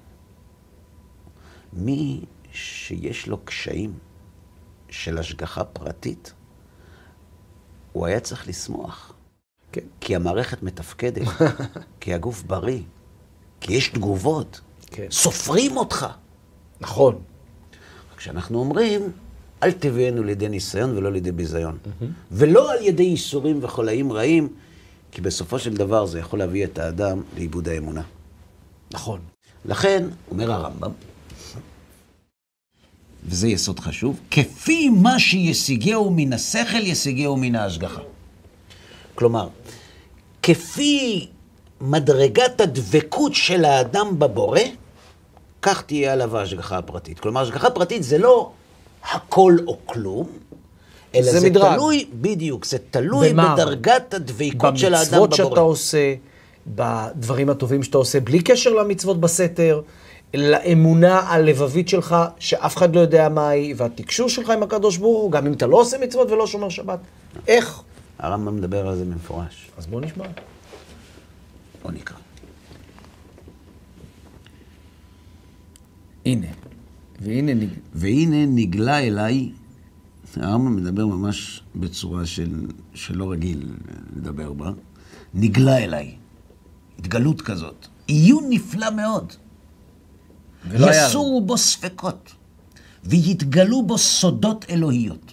מי 1.73 2.25
שיש 2.53 3.27
לו 3.27 3.39
קשיים 3.45 3.99
של 4.89 5.19
השגחה 5.19 5.65
פרטית, 5.65 6.33
הוא 7.93 8.07
היה 8.07 8.21
צריך 8.21 8.49
לשמוח. 8.49 9.13
כן. 9.73 9.81
כי 10.01 10.17
המערכת 10.17 10.63
מתפקדת, 10.63 11.27
כי 12.01 12.15
הגוף 12.15 12.43
בריא, 12.43 12.83
כי 13.61 13.73
יש 13.73 13.89
תגובות, 13.89 14.61
כן. 14.87 15.07
סופרים 15.11 15.77
אותך. 15.77 16.07
נכון. 16.81 17.23
כשאנחנו 18.17 18.59
אומרים, 18.59 19.13
אל 19.63 19.73
תביאנו 19.73 20.23
לידי 20.23 20.49
ניסיון 20.49 20.97
ולא 20.97 21.13
לידי 21.13 21.33
ביזיון. 21.33 21.79
ולא 22.33 22.73
על 22.73 22.83
ידי 22.83 23.03
ייסורים 23.03 23.59
וחולאים 23.63 24.13
רעים, 24.13 24.49
כי 25.13 25.21
בסופו 25.21 25.59
של 25.59 25.75
דבר 25.75 26.07
זה 26.07 26.19
יכול 26.19 26.39
להביא 26.39 26.65
את 26.65 26.79
האדם 26.79 27.23
לאיבוד 27.37 27.69
האמונה. 27.69 28.03
נכון. 28.93 29.21
לכן, 29.65 30.05
אומר 30.31 30.53
הרמב"ם, 30.53 30.91
וזה 33.25 33.49
יסוד 33.49 33.81
חשוב, 33.81 34.21
כפי 34.31 34.89
מה 34.89 35.19
שישיגהו 35.19 36.11
מן 36.11 36.33
השכל, 36.33 36.87
ישיגהו 36.87 37.37
מן 37.37 37.55
ההשגחה. 37.55 38.01
כלומר, 39.15 39.49
כפי 40.43 41.27
מדרגת 41.81 42.61
הדבקות 42.61 43.35
של 43.35 43.65
האדם 43.65 44.19
בבורא, 44.19 44.61
כך 45.63 45.83
תהיה 45.83 46.13
עליו 46.13 46.37
ההשגחה 46.37 46.79
הפרטית. 46.79 47.21
כלומר, 47.21 47.41
השגחה 47.41 47.71
פרטית 47.71 48.03
זה 48.03 48.19
לא 48.19 48.53
הכל 49.13 49.57
או 49.67 49.79
כלום, 49.87 50.27
אלא 51.15 51.23
זה 51.23 51.41
זה, 51.41 51.51
מדרג. 51.51 51.75
תלוי, 51.75 52.09
בדיוק, 52.13 52.65
זה 52.65 52.79
תלוי 52.91 53.33
במה? 53.33 53.55
בדרגת 53.55 54.15
הדבקות 54.15 54.79
של 54.79 54.95
האדם 54.95 55.07
בבורא. 55.11 55.27
במצוות 55.27 55.33
שאתה 55.51 55.61
עושה, 55.61 56.15
בדברים 56.67 57.51
הטובים 57.51 57.83
שאתה 57.83 57.99
עושה, 57.99 58.21
בלי 58.21 58.43
קשר 58.43 58.71
למצוות 58.71 59.21
בסתר, 59.21 59.81
לאמונה 60.35 61.21
הלבבית 61.21 61.89
שלך, 61.89 62.17
שאף 62.39 62.77
אחד 62.77 62.95
לא 62.95 63.01
יודע 63.01 63.29
מה 63.29 63.49
היא, 63.49 63.75
והתקשור 63.77 64.29
שלך 64.29 64.51
עם 64.51 64.63
הקדוש 64.63 64.97
ברוך 64.97 65.23
הוא, 65.23 65.33
גם 65.33 65.47
אם 65.47 65.53
אתה 65.53 65.67
לא 65.67 65.77
עושה 65.77 65.99
מצוות 65.99 66.31
ולא 66.31 66.47
שומר 66.47 66.69
שבת. 66.69 66.99
איך? 67.47 67.83
הרמב"ם 68.19 68.57
מדבר 68.57 68.89
על 68.89 68.97
זה 68.97 69.05
במפורש. 69.05 69.71
אז 69.79 69.87
בוא 69.87 70.01
נשמע. 70.01 70.25
בוא 71.83 71.93
נקרא. 71.93 72.17
הנה. 76.27 76.47
והנה 77.21 77.55
נג... 77.55 77.69
והנה 77.95 78.47
נגלה 78.47 78.99
אליי, 78.99 79.53
הרמב"ם 80.37 80.77
מדבר 80.77 81.07
ממש 81.07 81.63
בצורה 81.75 82.27
של, 82.27 82.67
שלא 82.95 83.33
רגיל 83.33 83.69
לדבר 84.17 84.53
בה, 84.53 84.71
נגלה 85.35 85.79
אליי, 85.79 86.17
התגלות 86.99 87.43
כזאת, 87.43 87.87
עיון 88.07 88.45
נפלא 88.49 88.91
מאוד. 88.91 89.33
יסורו 90.75 91.41
בו 91.41 91.59
ספקות, 91.59 92.35
ויתגלו 93.05 93.87
בו 93.87 93.99
סודות 93.99 94.65
אלוהיות, 94.71 95.33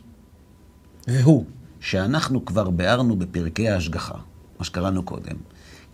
והוא. 1.07 1.45
שאנחנו 1.79 2.45
כבר 2.45 2.69
ביארנו 2.69 3.15
בפרקי 3.15 3.69
ההשגחה, 3.69 4.17
מה 4.59 4.65
שקראנו 4.65 5.03
קודם, 5.03 5.35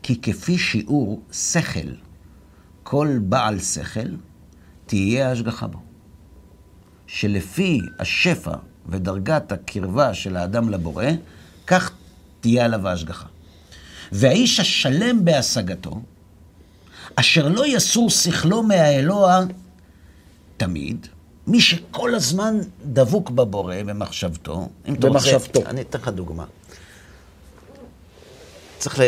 כי 0.04 0.21
כפי 0.21 0.58
שיעור 0.58 1.21
שכל, 1.32 1.89
כל 2.84 3.17
בעל 3.21 3.60
שכל, 3.60 4.10
תהיה 4.91 5.30
ההשגחה 5.30 5.67
בו. 5.67 5.80
שלפי 7.08 7.82
השפע 7.99 8.54
ודרגת 8.89 9.51
הקרבה 9.51 10.13
של 10.13 10.38
האדם 10.38 10.69
לבורא, 10.69 11.06
כך 11.67 11.91
תהיה 12.39 12.65
עליו 12.65 12.88
ההשגחה. 12.88 13.25
והאיש 14.12 14.60
השלם 14.60 15.25
בהשגתו, 15.25 16.01
אשר 17.15 17.47
לא 17.47 17.67
יסור 17.67 18.10
שכלו 18.10 18.63
מהאלוה 18.63 19.39
תמיד, 20.58 21.08
מי 21.47 21.62
שכל 21.62 22.15
הזמן 22.15 22.58
דבוק 22.86 23.30
בבורא, 23.30 23.75
במחשבתו. 23.86 24.69
אם 24.88 24.93
אתה. 24.93 25.08
רוצה, 25.08 25.38
אני 25.65 25.82
אתן 25.82 25.99
לך 25.99 26.08
דוגמה. 26.08 26.45
צריך 28.77 28.99
ל... 28.99 29.04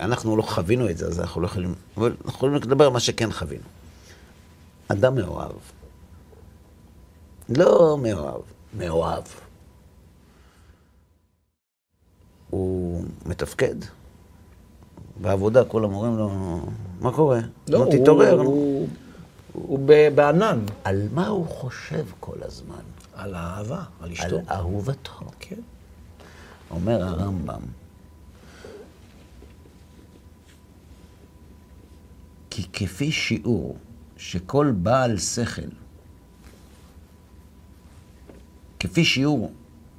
אנחנו 0.00 0.36
לא 0.36 0.42
חווינו 0.42 0.90
את 0.90 0.98
זה, 0.98 1.06
אז 1.06 1.20
אנחנו 1.20 1.40
לא 1.40 1.46
יכולים... 1.46 1.74
אבל 1.96 2.12
אנחנו 2.24 2.36
יכולים 2.36 2.54
לדבר 2.54 2.84
על 2.84 2.92
מה 2.92 3.00
שכן 3.00 3.32
חווינו. 3.32 3.77
אדם 4.88 5.14
מאוהב. 5.14 5.52
לא 7.48 7.98
מאוהב, 8.02 8.40
מאוהב. 8.78 9.22
הוא 12.50 13.04
מתפקד. 13.26 13.74
בעבודה 15.20 15.64
כולם 15.64 15.92
אומרים 15.94 16.16
לו, 16.16 16.60
מה 17.00 17.12
קורה? 17.12 17.38
לא, 17.68 17.78
לא 17.78 17.84
הוא- 17.84 17.92
תתעורר. 18.02 18.40
הוא- 18.40 18.88
הוא 19.52 19.78
בענן. 20.14 20.58
על 20.84 21.08
מה 21.14 21.26
הוא 21.26 21.46
חושב 21.46 22.04
כל 22.20 22.36
הזמן? 22.42 22.80
על 23.14 23.34
האהבה, 23.34 23.76
על 23.76 23.84
על 24.00 24.12
אשתו. 24.12 24.38
אהובתו. 24.50 25.12
כן. 25.40 25.60
אומר 26.70 27.02
הרמב"ם, 27.02 27.60
כי 32.50 32.66
כפי 32.72 33.12
שיעור 33.12 33.76
שכל 34.18 34.72
בעל 34.76 35.18
שכל, 35.18 35.62
כפי 38.80 39.04
שיעור 39.04 39.52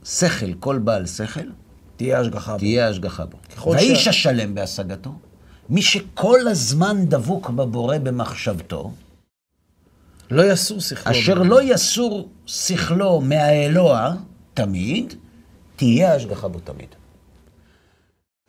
שכל 0.06 0.54
כל 0.60 0.78
בעל 0.78 1.06
שכל, 1.06 1.50
תהיה 1.96 2.20
השגחה 2.20 2.52
בו. 2.54 2.60
תהיה 2.60 2.90
השגחה 2.90 3.26
בו. 3.26 3.38
והאיש 3.72 4.06
ש- 4.06 4.08
השלם 4.08 4.56
בהשגתו, 4.56 5.12
מי 5.70 5.82
שכל 5.82 6.48
הזמן 6.48 7.06
דבוק 7.06 7.50
בבורא 7.50 7.98
במחשבתו, 7.98 8.94
לא 10.32 10.52
יסור 10.52 10.80
שכלו. 10.82 11.12
אשר 11.12 11.34
לא 11.34 11.62
יסור 11.64 12.30
שכלו 12.46 13.22
מהאלוה 13.22 14.16
תמיד, 14.54 15.14
תהיה 15.76 16.16
השגחה 16.16 16.48
בו 16.48 16.60
תמיד. 16.60 16.90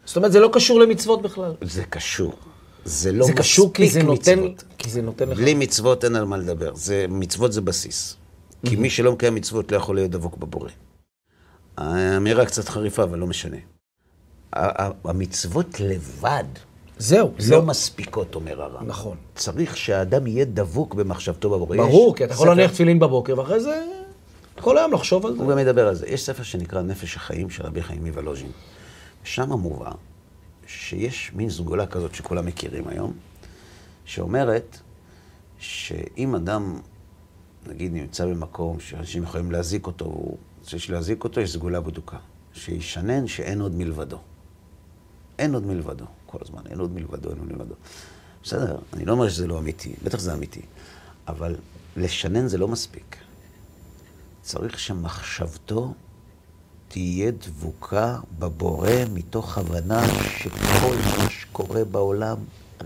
זאת 0.05 0.17
אומרת, 0.17 0.33
זה 0.33 0.41
לא 0.41 0.51
קשור 0.53 0.81
למצוות 0.81 1.23
בכלל. 1.23 1.53
זה 1.61 1.85
קשור. 1.85 2.35
זה 2.85 3.13
לא 3.13 3.27
זה 3.27 3.33
קשור 3.33 3.73
כי 3.75 3.91
זה 3.91 4.03
נותן, 4.03 4.39
מצוות. 4.39 4.65
כי 4.79 4.91
זה 4.91 5.03
נותן 5.03 5.29
לך... 5.29 5.39
בלי 5.39 5.55
מצוות 5.55 6.05
אין 6.05 6.17
על 6.17 6.25
מה 6.25 6.37
לדבר. 6.37 6.75
זה, 6.75 7.07
מצוות 7.09 7.53
זה 7.53 7.61
בסיס. 7.61 8.17
כי 8.67 8.77
מי 8.77 8.91
שלא 8.91 9.13
מקיים 9.13 9.35
מצוות 9.35 9.73
לא 9.73 9.77
יכול 9.77 9.95
להיות 9.97 10.11
דבוק 10.11 10.37
בבורא. 10.37 10.71
האמירה 11.77 12.47
קצת 12.47 12.69
חריפה, 12.69 13.03
אבל 13.03 13.19
לא 13.19 13.27
משנה. 13.27 13.57
המצוות 15.05 15.81
לבד 15.81 16.45
זהו, 16.99 17.29
לא 17.29 17.35
זהו. 17.39 17.63
מספיקות, 17.67 18.35
אומר 18.35 18.63
הרב. 18.63 18.83
נכון. 18.87 19.17
צריך 19.35 19.77
שהאדם 19.77 20.27
יהיה 20.27 20.45
דבוק 20.45 20.95
במחשבתו 20.95 21.51
בבורא. 21.51 21.77
ברור, 21.77 22.13
יש 22.13 22.19
כי 22.19 22.25
אתה 22.25 22.33
יכול 22.33 22.47
ספר- 22.47 22.55
להניח 22.55 22.71
תפילין 22.73 22.99
בבוקר, 22.99 23.39
ואחרי 23.39 23.61
זה 23.61 23.83
כל 24.61 24.79
היום 24.79 24.93
לחשוב 24.93 25.27
על 25.27 25.33
זה. 25.37 25.43
הוא 25.43 25.51
גם 25.51 25.57
מדבר 25.57 25.89
על 25.89 25.95
זה. 25.95 26.07
יש 26.07 26.27
ספר 26.27 26.43
שנקרא 26.43 26.83
נפש 26.83 27.17
החיים 27.17 27.51
של 27.51 27.63
רבי 27.63 27.83
חיים 27.83 28.05
מוולוז'ין. 28.07 28.51
שם 29.25 29.53
מובא 29.53 29.91
שיש 30.71 31.33
מין 31.33 31.51
סגולה 31.51 31.87
כזאת 31.87 32.15
שכולם 32.15 32.47
מכירים 32.47 32.89
היום, 32.89 33.13
שאומרת 34.05 34.79
שאם 35.59 36.35
אדם, 36.35 36.81
נגיד, 37.67 37.93
נמצא 37.93 38.27
במקום 38.27 38.81
שאנשים 38.81 39.23
יכולים 39.23 39.51
להזיק 39.51 39.87
אותו, 39.87 40.05
והוא 40.05 40.37
רוצה 40.61 40.77
להזיק 40.89 41.25
אותו, 41.25 41.41
יש 41.41 41.53
סגולה 41.53 41.81
בדוקה. 41.81 42.17
שישנן 42.53 43.27
שאין 43.27 43.61
עוד 43.61 43.75
מלבדו. 43.75 44.19
אין 45.39 45.55
עוד 45.55 45.67
מלבדו, 45.67 46.05
כל 46.27 46.39
הזמן, 46.43 46.63
אין 46.71 46.81
עוד 46.81 46.93
מלבדו, 46.95 47.31
אין 47.31 47.39
עוד 47.39 47.49
מלבדו. 47.53 47.75
בסדר, 48.43 48.79
אני 48.93 49.05
לא 49.05 49.13
אומר 49.13 49.29
שזה 49.29 49.47
לא 49.47 49.59
אמיתי, 49.59 49.95
בטח 50.05 50.19
זה 50.19 50.35
אמיתי, 50.35 50.63
אבל 51.29 51.57
לשנן 51.97 52.49
זה 52.49 52.59
לא 52.59 52.69
מספיק. 52.69 53.17
צריך 54.43 54.79
שמחשבתו 54.79 55.95
תהיה 56.93 57.31
דבוקה 57.31 58.17
בבורא 58.39 58.91
מתוך 59.15 59.59
הבנה 59.59 60.03
שכל 60.39 60.95
מה 61.19 61.31
שקורה 61.31 61.85
בעולם, 61.85 62.37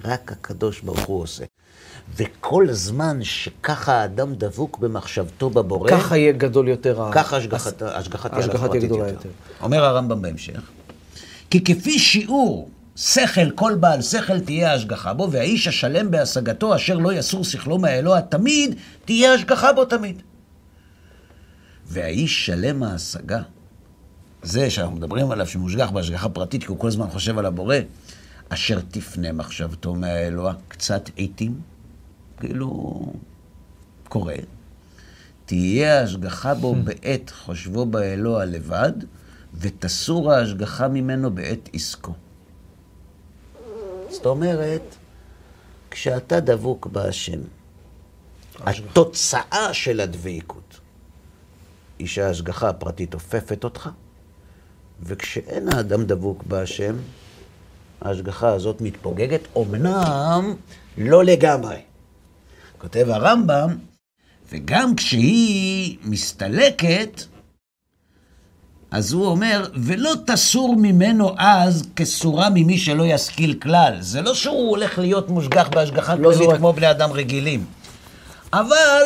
רק 0.04 0.32
הקדוש 0.32 0.80
ברוך 0.80 1.00
הוא 1.06 1.22
עושה. 1.22 1.44
וכל 2.16 2.66
זמן 2.72 3.18
שככה 3.22 3.92
האדם 3.92 4.34
דבוק 4.34 4.78
במחשבתו 4.78 5.50
בבורא, 5.50 5.90
ככה 5.90 6.16
יהיה 6.16 6.32
גדול 6.32 6.68
יותר. 6.68 6.98
ככה 7.12 7.36
השגחת- 7.36 7.82
עליו 8.32 8.58
פרטית 8.68 8.84
גדולה 8.84 9.08
יותר. 9.08 9.28
יותר. 9.28 9.28
אומר 9.62 9.84
הרמב"ם 9.84 10.22
בהמשך, 10.22 10.60
כי 11.50 11.64
כפי 11.64 11.98
שיעור 11.98 12.68
שכל, 12.96 13.50
כל 13.54 13.74
בעל 13.80 14.02
שכל 14.02 14.40
תהיה 14.40 14.72
השגחה 14.74 15.12
בו, 15.14 15.28
והאיש 15.30 15.68
השלם 15.68 16.10
בהשגתו, 16.10 16.76
אשר 16.76 16.98
לא 16.98 17.12
יסור 17.12 17.44
שכלו 17.44 17.78
מהאלוה 17.78 18.20
תמיד, 18.22 18.74
תהיה 19.04 19.34
השגחה 19.34 19.72
בו 19.72 19.84
תמיד. 19.84 20.22
והאיש 21.86 22.46
שלם 22.46 22.82
ההשגה, 22.82 23.42
זה 24.44 24.70
שאנחנו 24.70 24.96
מדברים 24.96 25.30
עליו, 25.30 25.46
שמושגח 25.46 25.90
בהשגחה 25.90 26.28
פרטית, 26.28 26.62
כי 26.62 26.68
הוא 26.68 26.78
כל 26.78 26.86
הזמן 26.86 27.10
חושב 27.10 27.38
על 27.38 27.46
הבורא, 27.46 27.76
אשר 28.48 28.80
תפנה 28.90 29.32
מחשבתו 29.32 29.94
מהאלוה 29.94 30.54
קצת 30.68 31.10
עיתים, 31.16 31.60
כאילו 32.40 33.12
קורה, 34.08 34.34
תהיה 35.46 36.00
ההשגחה 36.00 36.54
בו 36.54 36.74
בעת 36.74 37.30
חושבו 37.30 37.86
באלוה 37.86 38.44
לבד, 38.44 38.92
ותסור 39.54 40.32
ההשגחה 40.32 40.88
ממנו 40.88 41.34
בעת 41.34 41.68
עסקו. 41.72 42.12
זאת 44.10 44.26
אומרת, 44.26 44.94
כשאתה 45.90 46.40
דבוק 46.40 46.86
בהשם, 46.86 47.40
התוצאה 48.60 49.74
של 49.74 50.00
הדבקות 50.00 50.80
היא 51.98 52.06
שההשגחה 52.06 52.68
הפרטית 52.68 53.14
אופפת 53.14 53.64
אותך, 53.64 53.88
וכשאין 55.02 55.68
האדם 55.72 56.04
דבוק 56.04 56.42
בהשם, 56.42 56.96
ההשגחה 58.00 58.48
הזאת 58.48 58.80
מתפוגגת, 58.80 59.40
אמנם 59.56 60.54
לא 60.98 61.24
לגמרי. 61.24 61.76
כותב 62.78 63.06
הרמב"ם, 63.10 63.76
וגם 64.52 64.96
כשהיא 64.96 65.96
מסתלקת, 66.04 67.22
אז 68.90 69.12
הוא 69.12 69.26
אומר, 69.26 69.68
ולא 69.74 70.12
תסור 70.26 70.76
ממנו 70.76 71.34
אז 71.38 71.88
כסורה 71.96 72.50
ממי 72.50 72.78
שלא 72.78 73.02
ישכיל 73.06 73.54
כלל. 73.62 73.96
זה 74.00 74.22
לא 74.22 74.34
שהוא 74.34 74.70
הולך 74.70 74.98
להיות 74.98 75.28
מושגח 75.28 75.68
בהשגחה 75.68 76.14
לא 76.14 76.22
כללית 76.22 76.38
זורק. 76.38 76.56
כמו 76.58 76.72
בני 76.72 76.90
אדם 76.90 77.12
רגילים. 77.12 77.64
אבל 78.52 79.02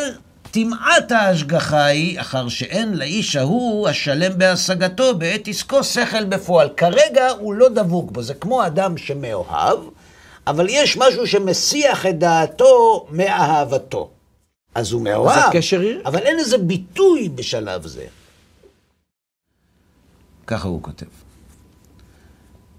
טמאת 0.51 1.11
ההשגחה 1.11 1.85
היא, 1.85 2.19
אחר 2.21 2.47
שאין 2.49 2.93
לאיש 2.97 3.35
ההוא 3.35 3.87
השלם 3.89 4.37
בהשגתו 4.37 5.17
בעת 5.17 5.47
עסקו 5.47 5.83
שכל 5.83 6.25
בפועל. 6.25 6.69
כרגע 6.77 7.29
הוא 7.29 7.53
לא 7.53 7.69
דבוק 7.69 8.11
בו, 8.11 8.21
זה 8.23 8.33
כמו 8.33 8.65
אדם 8.65 8.97
שמאוהב, 8.97 9.79
אבל 10.47 10.65
יש 10.69 10.97
משהו 10.97 11.27
שמסיח 11.27 12.05
את 12.05 12.19
דעתו 12.19 13.07
מאהבתו. 13.11 14.09
אז 14.75 14.91
הוא 14.91 15.01
מאוהב, 15.01 15.39
הקשר 15.49 15.79
היא- 15.79 15.99
אבל 16.05 16.19
אין 16.19 16.39
איזה 16.39 16.57
ביטוי 16.57 17.29
בשלב 17.29 17.87
זה. 17.87 18.05
ככה 20.47 20.67
הוא 20.67 20.83
כותב. 20.83 21.05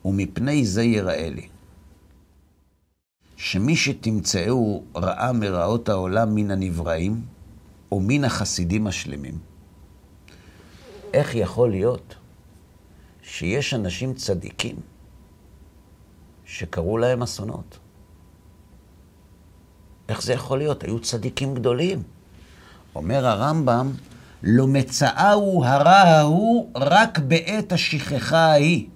ומפני 0.05 0.67
זה 0.67 0.83
יראה 0.83 1.29
לי, 1.31 1.49
שמי 3.37 3.77
שתמצאו 3.77 4.83
רעה 4.97 5.33
מרעות 5.33 5.89
העולם 5.89 6.35
מן 6.35 6.51
הנבראים, 6.51 7.21
או 7.93 8.01
מן 8.01 8.25
החסידים 8.25 8.87
השלמים, 8.87 9.39
איך 11.13 11.35
יכול 11.35 11.71
להיות 11.71 12.15
שיש 13.23 13.75
אנשים 13.75 14.15
צדיקים 14.15 14.77
שקרו 16.45 16.99
להם 16.99 17.23
אסונות? 17.23 17.79
איך 20.09 20.23
זה 20.23 20.33
יכול 20.33 20.59
להיות? 20.59 20.85
היו 20.85 21.01
צדיקים 21.01 21.55
גדולים. 21.55 22.03
אומר 22.95 23.27
הרמב"ם, 23.27 23.93
לא 24.43 24.67
מצאהו 24.67 25.65
הרע 25.65 25.91
ההוא 25.91 26.71
רק 26.77 27.19
בעת 27.19 27.73
השכחה 27.73 28.39
ההיא. 28.39 28.87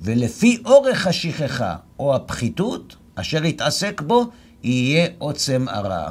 ולפי 0.00 0.62
אורך 0.64 1.06
השכחה 1.06 1.76
או 1.98 2.14
הפחיתות, 2.14 2.96
אשר 3.14 3.44
יתעסק 3.44 4.00
בו, 4.00 4.24
יהיה 4.62 5.08
עוצם 5.18 5.66
הרע. 5.68 6.10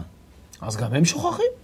אז 0.61 0.77
גם 0.77 0.93
הם 0.93 1.05
שוכחים. 1.05 1.58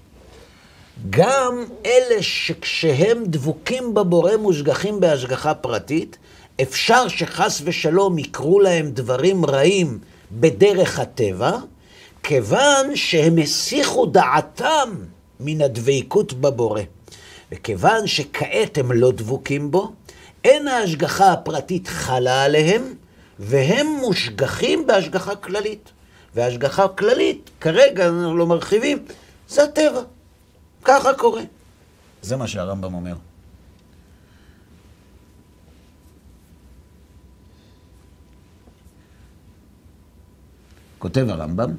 גם 1.10 1.65
אלה 1.86 2.23
שכשהם 2.23 3.23
דבוקים 3.25 3.93
בבורא 3.93 4.36
מושגחים 4.36 4.99
בהשגחה 4.99 5.53
פרטית, 5.53 6.17
אפשר 6.62 7.08
שחס 7.08 7.62
ושלום 7.63 8.17
יקרו 8.19 8.60
להם 8.60 8.91
דברים 8.91 9.45
רעים 9.45 9.99
בדרך 10.31 10.99
הטבע, 10.99 11.51
כיוון 12.23 12.95
שהם 12.95 13.38
הסיחו 13.38 14.05
דעתם 14.05 14.89
מן 15.39 15.62
הדבקות 15.62 16.34
בבורא. 16.34 16.81
וכיוון 17.51 18.08
שכעת 18.08 18.77
הם 18.77 18.91
לא 18.91 19.12
דבוקים 19.12 19.71
בו, 19.71 19.93
אין 20.43 20.67
ההשגחה 20.67 21.31
הפרטית 21.31 21.88
חלה 21.88 22.43
עליהם, 22.43 22.93
והם 23.39 23.88
מושגחים 23.88 24.88
בהשגחה 24.88 25.36
כללית. 25.36 25.89
והשגחה 26.36 26.88
כללית, 26.88 27.49
כרגע 27.62 28.08
אנחנו 28.08 28.38
לא 28.38 28.47
מרחיבים, 28.47 29.05
זה 29.49 29.63
הטבע. 29.63 30.01
ככה 30.85 31.13
קורה. 31.13 31.41
זה 32.21 32.37
מה 32.37 32.47
שהרמב"ם 32.47 32.93
אומר. 32.93 33.15
כותב 40.99 41.25
הרמב"ם, 41.29 41.71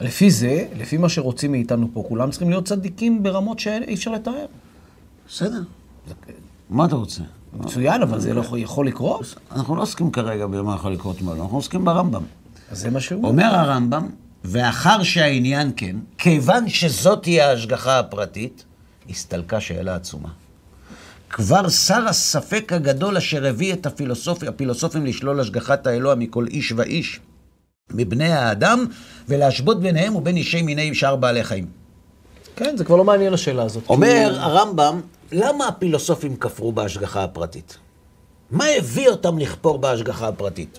לפי 0.00 0.30
זה, 0.30 0.68
לפי 0.76 0.96
מה 0.96 1.08
שרוצים 1.08 1.52
מאיתנו 1.52 1.88
פה, 1.92 2.04
כולם 2.08 2.30
צריכים 2.30 2.50
להיות 2.50 2.64
צדיקים 2.64 3.22
ברמות 3.22 3.58
שאי 3.58 3.94
אפשר 3.94 4.10
לתאר. 4.12 4.46
בסדר, 5.28 5.62
מה 6.70 6.84
אתה 6.84 6.96
רוצה? 6.96 7.22
מצוין, 7.52 8.02
אבל 8.02 8.20
זה 8.20 8.34
לא 8.34 8.40
יכול- 8.40 8.86
לקרות? 8.86 9.34
אנחנו 9.52 9.76
לא 9.76 9.82
עוסקים 9.82 10.10
כרגע 10.10 10.46
במה 10.46 10.74
יכול 10.74 10.92
לקרות 10.92 11.22
לא, 11.22 11.42
אנחנו 11.42 11.56
עוסקים 11.56 11.84
ברמב"ם. 11.84 12.22
אז 12.70 12.78
זה 12.80 12.90
מה 12.90 13.00
שהוא... 13.00 13.26
אומר 13.26 13.44
הרמב"ם, 13.54 14.08
ואחר 14.44 15.02
שהעניין 15.02 15.72
כן, 15.76 15.96
כיוון 16.18 16.68
שזאת 16.68 17.24
היא 17.24 17.42
ההשגחה 17.42 17.98
הפרטית, 17.98 18.64
הסתלקה 19.10 19.60
שאלה 19.60 19.94
עצומה. 19.96 20.28
כבר 21.30 21.68
שר 21.68 22.08
הספק 22.08 22.72
הגדול 22.72 23.16
אשר 23.16 23.46
הביא 23.46 23.72
את 23.72 23.86
הפילוסופים, 23.86 24.48
הפילוסופים 24.48 25.06
לשלול 25.06 25.40
השגחת 25.40 25.86
האלוה 25.86 26.14
מכל 26.14 26.46
איש 26.46 26.72
ואיש, 26.76 27.20
מבני 27.90 28.32
האדם, 28.32 28.86
ולהשוות 29.28 29.80
ביניהם 29.80 30.16
ובין 30.16 30.36
אישי 30.36 30.62
מיני 30.62 30.94
שאר 30.94 31.16
בעלי 31.16 31.44
חיים. 31.44 31.66
כן, 32.56 32.76
זה 32.76 32.84
כבר 32.84 32.96
לא 32.96 33.04
מעניין 33.04 33.34
השאלה 33.34 33.62
הזאת. 33.62 33.82
אומר 33.88 34.30
כי- 34.34 34.38
הרמב"ם, 34.40 35.00
למה 35.32 35.68
הפילוסופים 35.68 36.36
כפרו 36.36 36.72
בהשגחה 36.72 37.24
הפרטית? 37.24 37.76
מה 38.50 38.64
הביא 38.78 39.08
אותם 39.08 39.38
לכפור 39.38 39.78
בהשגחה 39.78 40.28
הפרטית? 40.28 40.78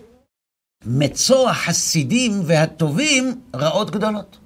מצוא 0.86 1.50
החסידים 1.50 2.42
והטובים 2.46 3.42
רעות 3.56 3.92
גדולות. 3.92 4.38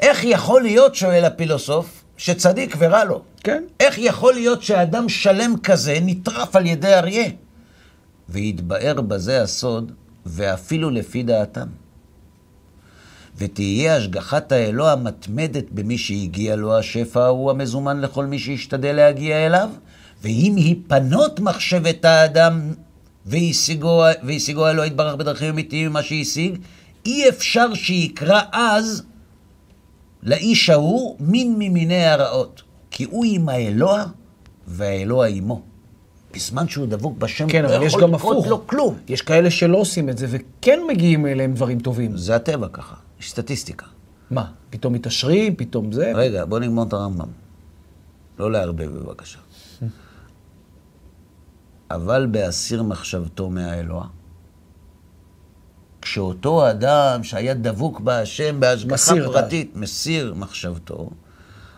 איך 0.00 0.24
יכול 0.24 0.62
להיות, 0.62 0.94
שואל 0.94 1.24
הפילוסוף, 1.24 2.04
שצדיק 2.16 2.76
ורע 2.78 3.04
לו? 3.04 3.22
כן. 3.44 3.64
איך 3.80 3.98
יכול 3.98 4.34
להיות 4.34 4.62
שאדם 4.62 5.08
שלם 5.08 5.54
כזה 5.62 5.98
נטרף 6.02 6.56
על 6.56 6.66
ידי 6.66 6.94
אריה? 6.94 7.28
והתבאר 8.28 9.00
בזה 9.00 9.42
הסוד, 9.42 9.92
ואפילו 10.26 10.90
לפי 10.90 11.22
דעתם. 11.22 11.66
ותהיה 13.38 13.96
השגחת 13.96 14.52
האלוה 14.52 14.92
המתמדת 14.92 15.64
במי 15.70 15.98
שהגיע 15.98 16.56
לו 16.56 16.78
השפע 16.78 17.24
ההוא 17.24 17.50
המזומן 17.50 18.00
לכל 18.00 18.26
מי 18.26 18.38
שישתדל 18.38 18.92
להגיע 18.92 19.46
אליו, 19.46 19.68
ואם 20.22 20.54
היפנות 20.56 21.40
מחשבת 21.40 22.04
האדם 22.04 22.72
והשיגו, 23.26 24.02
והשיגו 24.22 24.66
האלוה 24.66 24.86
יתברך 24.86 25.14
בדרכים 25.14 25.48
אמיתיים 25.48 25.90
ממה 25.90 26.02
שהשיג, 26.02 26.58
אי 27.06 27.28
אפשר 27.28 27.74
שיקרא 27.74 28.40
אז 28.52 29.02
לאיש 30.22 30.70
ההוא 30.70 31.16
מין 31.20 31.54
ממיני 31.58 32.04
הרעות, 32.04 32.62
כי 32.90 33.04
הוא 33.04 33.24
עם 33.28 33.48
האלוה 33.48 34.04
והאלוה 34.66 35.26
עמו. 35.26 35.62
בזמן 36.34 36.68
שהוא 36.68 36.86
דבוק 36.86 37.18
בשם, 37.18 37.48
כן, 37.48 37.62
לא 37.62 37.76
אבל 37.76 37.82
יש 37.82 37.92
יכול 37.92 38.02
גם 38.02 38.14
הפוך. 38.14 38.46
לו 38.46 38.66
כלום. 38.66 38.96
יש 39.08 39.22
כאלה 39.22 39.50
שלא 39.50 39.78
עושים 39.78 40.08
את 40.08 40.18
זה, 40.18 40.26
וכן 40.30 40.80
מגיעים 40.88 41.26
אליהם 41.26 41.54
דברים 41.54 41.80
טובים. 41.80 42.16
זה 42.16 42.36
הטבע 42.36 42.68
ככה, 42.72 42.96
יש 43.20 43.30
סטטיסטיקה. 43.30 43.86
מה, 44.30 44.44
פתאום 44.70 44.92
מתעשרים, 44.92 45.56
פתאום 45.56 45.92
זה? 45.92 46.12
רגע, 46.14 46.44
בוא 46.44 46.58
נגמור 46.58 46.84
את 46.84 46.92
הרמב"ם. 46.92 47.28
לא 48.38 48.52
לערבב 48.52 48.90
בבקשה. 48.90 49.38
אבל 51.90 52.26
בהסיר 52.30 52.82
מחשבתו 52.82 53.50
מהאלוה, 53.50 54.06
כשאותו 56.02 56.70
אדם 56.70 57.24
שהיה 57.24 57.54
דבוק 57.54 58.00
בהשם 58.00 58.60
בהשגחה 58.60 59.14
פרטית, 59.24 59.76
מסיר 59.76 60.34
מחשבתו, 60.34 61.10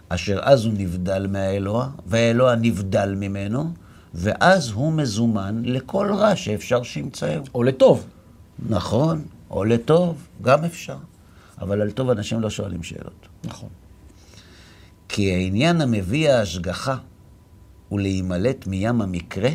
אשר 0.09 0.40
אז 0.42 0.64
הוא 0.64 0.75
נבדל 0.77 1.27
מהאלוה, 1.27 1.88
והאלוה 2.07 2.55
נבדל 2.57 3.14
ממנו, 3.16 3.73
ואז 4.14 4.71
הוא 4.71 4.92
מזומן 4.92 5.62
לכל 5.64 6.11
רע 6.12 6.37
שאפשר 6.37 6.83
שימצאהו. 6.83 7.44
או 7.55 7.62
לטוב. 7.62 8.07
נכון, 8.68 9.25
או 9.51 9.64
לטוב, 9.64 10.27
גם 10.42 10.64
אפשר. 10.64 10.97
אבל 11.61 11.81
על 11.81 11.90
טוב 11.90 12.11
אנשים 12.11 12.40
לא 12.40 12.51
שואלים 12.51 12.83
שאלות. 12.83 13.29
נכון. 13.44 13.68
כי 15.09 15.35
העניין 15.35 15.81
המביא 15.81 16.31
ההשגחה 16.31 16.97
ולהימלט 17.92 18.66
מים 18.66 19.01
המקרה, 19.01 19.51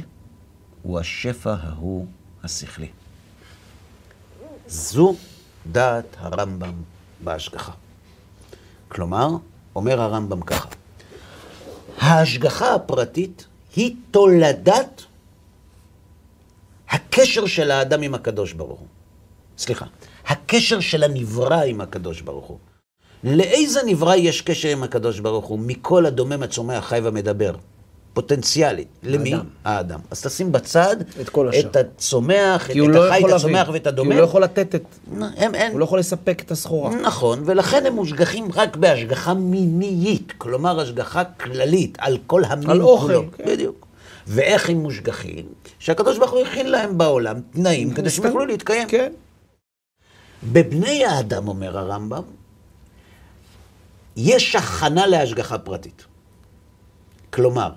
הוא 0.83 0.99
השפע 0.99 1.53
ההוא 1.61 2.05
השכלי. 2.43 2.87
זו 4.67 5.15
דעת 5.71 6.05
הרמב"ם 6.17 6.73
בהשגחה. 7.23 7.71
כלומר, 8.87 9.27
אומר 9.75 10.01
הרמב"ם 10.01 10.41
ככה, 10.41 10.69
ההשגחה 11.97 12.75
הפרטית 12.75 13.45
היא 13.75 13.95
תולדת 14.11 15.01
הקשר 16.89 17.45
של 17.45 17.71
האדם 17.71 18.01
עם 18.01 18.15
הקדוש 18.15 18.53
ברוך 18.53 18.79
הוא. 18.79 18.87
סליחה, 19.57 19.85
הקשר 20.27 20.79
של 20.79 21.03
הנברא 21.03 21.61
עם 21.63 21.81
הקדוש 21.81 22.21
ברוך 22.21 22.45
הוא. 22.45 22.57
לאיזה 23.23 23.79
נברא 23.85 24.15
יש 24.15 24.41
קשר 24.41 24.69
עם 24.69 24.83
הקדוש 24.83 25.19
ברוך 25.19 25.45
הוא? 25.45 25.59
מכל 25.59 26.05
הדומם, 26.05 26.43
הצומח, 26.43 26.85
חי 26.85 26.99
ומדבר. 27.03 27.55
פוטנציאלית. 28.13 28.87
למי? 29.03 29.33
האדם. 29.33 29.45
האדם. 29.63 29.99
אז 30.11 30.21
תשים 30.21 30.51
בצד 30.51 30.95
את 31.21 31.29
כל 31.29 31.49
השאר. 31.49 31.59
את 31.59 31.75
הצומח, 31.75 32.67
כי 32.67 32.81
את 32.81 32.87
לא 32.87 33.07
החי, 33.07 33.17
יכול 33.17 33.29
את. 33.29 33.35
הצומח 33.35 33.69
ואת 33.73 33.83
כי 33.83 33.89
הדומם. 33.89 34.11
הוא 34.11 34.19
לא 34.19 34.23
יכול 34.23 34.43
לתת 34.43 34.75
את... 34.75 34.83
הם, 35.37 35.55
אין, 35.55 35.71
הוא 35.71 35.79
לא 35.79 35.85
יכול 35.85 35.99
לספק 35.99 36.41
את 36.45 36.51
הסחורה. 36.51 36.95
נכון, 36.95 37.43
ולכן 37.45 37.85
הם 37.85 37.93
מושגחים 37.93 38.47
רק 38.53 38.75
בהשגחה 38.75 39.33
מיניות, 39.33 40.31
כלומר 40.37 40.79
השגחה 40.79 41.23
כללית 41.23 41.97
על 41.99 42.17
כל 42.27 42.43
המין 42.43 42.69
על 42.69 42.81
אוכל. 42.81 43.13
כן. 43.37 43.45
בדיוק. 43.47 43.87
ואיך 44.27 44.69
הם 44.69 44.77
מושגחים? 44.77 45.45
שהקדוש 45.79 46.17
ברוך 46.17 46.31
הוא 46.31 46.41
הכין 46.41 46.69
להם 46.69 46.97
בעולם 46.97 47.39
תנאים 47.51 47.93
כדי 47.93 48.09
שהם. 48.09 48.25
יוכלו 48.25 48.45
להתקיים. 48.45 48.87
כן. 48.87 49.11
בבני 50.43 51.05
האדם, 51.05 51.47
אומר 51.47 51.77
הרמב"ם, 51.77 52.23
יש 54.17 54.55
הכנה 54.55 55.07
להשגחה 55.07 55.57
פרטית. 55.57 56.05
כלומר, 57.29 57.71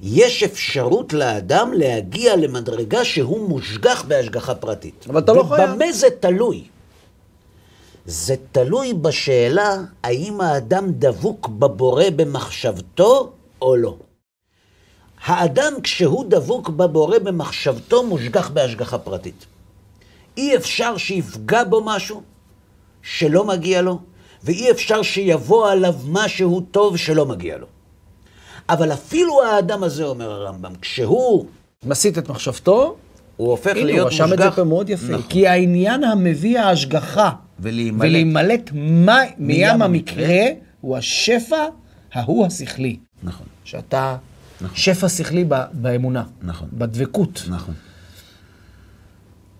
יש 0.00 0.42
אפשרות 0.42 1.12
לאדם 1.12 1.72
להגיע 1.72 2.36
למדרגה 2.36 3.04
שהוא 3.04 3.48
מושגח 3.48 4.04
בהשגחה 4.08 4.54
פרטית. 4.54 5.06
אבל 5.08 5.18
אתה 5.18 5.32
לא 5.32 5.42
חייב. 5.42 5.70
ובמה 5.70 5.92
זה 5.92 6.08
תלוי? 6.20 6.64
זה 8.06 8.34
תלוי 8.52 8.94
בשאלה 8.94 9.76
האם 10.02 10.40
האדם 10.40 10.84
דבוק 10.90 11.48
בבורא 11.48 12.04
במחשבתו 12.16 13.32
או 13.62 13.76
לא. 13.76 13.96
האדם, 15.24 15.72
כשהוא 15.82 16.24
דבוק 16.28 16.68
בבורא 16.68 17.18
במחשבתו, 17.18 18.02
מושגח 18.02 18.48
בהשגחה 18.48 18.98
פרטית. 18.98 19.46
אי 20.36 20.56
אפשר 20.56 20.96
שיפגע 20.96 21.64
בו 21.64 21.84
משהו 21.84 22.22
שלא 23.02 23.44
מגיע 23.44 23.82
לו, 23.82 23.98
ואי 24.42 24.70
אפשר 24.70 25.02
שיבוא 25.02 25.70
עליו 25.70 25.94
משהו 26.08 26.60
טוב 26.70 26.96
שלא 26.96 27.26
מגיע 27.26 27.56
לו. 27.56 27.66
אבל 28.68 28.92
אפילו 28.92 29.42
האדם 29.44 29.82
הזה, 29.82 30.04
אומר 30.04 30.30
הרמב"ם, 30.30 30.72
כשהוא 30.80 31.46
מסיט 31.84 32.18
את 32.18 32.28
מחשבתו, 32.28 32.96
הוא 33.36 33.50
הופך 33.50 33.70
הנה, 33.76 33.84
להיות 33.84 34.00
הוא 34.00 34.06
רשם 34.08 34.24
את 34.24 34.28
מושגח... 34.28 34.44
זה 34.50 34.56
פה 34.56 34.64
מאוד 34.64 34.90
יפה. 34.90 35.12
נכון. 35.12 35.22
כי 35.28 35.46
העניין 35.48 36.04
המביא 36.04 36.58
ההשגחה 36.60 37.30
ולהימלט. 37.60 38.08
ולהימלט 38.08 38.70
מי- 38.72 38.80
מים 39.38 39.82
המקרה. 39.82 39.84
המקרה 40.26 40.46
הוא 40.80 40.96
השפע 40.96 41.56
ההוא 42.12 42.46
השכלי. 42.46 42.96
נכון, 43.22 43.46
שאתה 43.64 44.16
שפע 44.74 45.08
שכלי 45.08 45.44
ב- 45.48 45.54
באמונה. 45.72 46.24
נכון. 46.42 46.68
בדבקות. 46.72 47.42
נכון. 47.48 47.74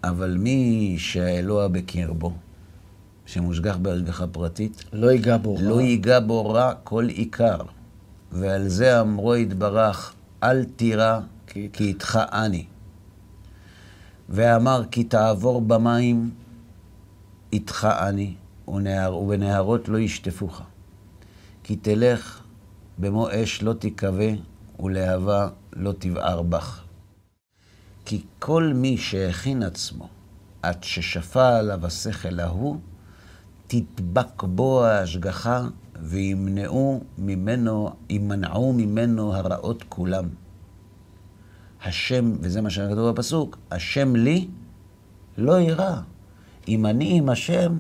אבל 0.05 0.37
מי 0.39 0.95
שהאלוה 0.99 1.69
בקרבו, 1.69 2.33
שמושגח 3.27 3.77
בהשגחה 3.77 4.27
פרטית, 4.27 4.85
לא 4.93 5.11
ייגע 5.13 5.37
בו. 5.37 5.55
רע. 5.55 5.61
לא 5.63 5.81
ייגע 5.81 6.21
בו 6.21 6.51
רע 6.51 6.73
כל 6.85 7.09
עיקר. 7.09 7.57
ועל 8.33 8.69
זה 8.69 9.01
אמרו 9.01 9.37
יתברך, 9.37 10.15
אל 10.43 10.65
תירא, 10.65 11.21
כי- 11.47 11.69
איתך 11.81 12.19
אני. 12.33 12.67
ואמר, 14.29 14.83
כי 14.91 15.05
תעבור 15.05 15.61
במים, 15.61 16.31
איתך 17.53 17.89
אני, 18.01 18.35
ונהר, 18.69 19.17
ובנהרות 19.17 19.89
לא 19.89 19.99
ישטפוך. 19.99 20.63
כי 21.63 21.77
תלך 21.77 22.43
במו 22.99 23.29
אש 23.31 23.63
לא 23.63 23.73
תיכווה, 23.73 24.31
ולהבה 24.81 25.49
לא 25.73 25.93
תבער 25.99 26.43
בך. 26.43 26.83
כי 28.05 28.23
כל 28.39 28.73
מי 28.75 28.97
שהכין 28.97 29.63
עצמו 29.63 30.09
עד 30.63 30.85
ששפע 30.85 31.59
עליו 31.59 31.87
השכל 31.87 32.41
ההוא, 32.41 32.77
תדבק 33.69 34.43
בו 34.43 34.85
ההשגחה 34.85 35.67
וימנעו 36.03 37.01
ממנו, 37.19 37.91
ימנעו 38.11 38.73
ממנו 38.73 39.35
הרעות 39.35 39.85
כולם. 39.89 40.29
השם, 41.85 42.33
וזה 42.41 42.61
מה 42.61 42.71
שכתוב 42.71 43.11
בפסוק, 43.11 43.59
השם 43.71 44.17
לי 44.17 44.49
לא 45.39 45.61
יירא. 45.61 46.01
אם 46.69 46.87
אני 46.87 47.19
עם 47.19 47.29
השם, 47.29 47.79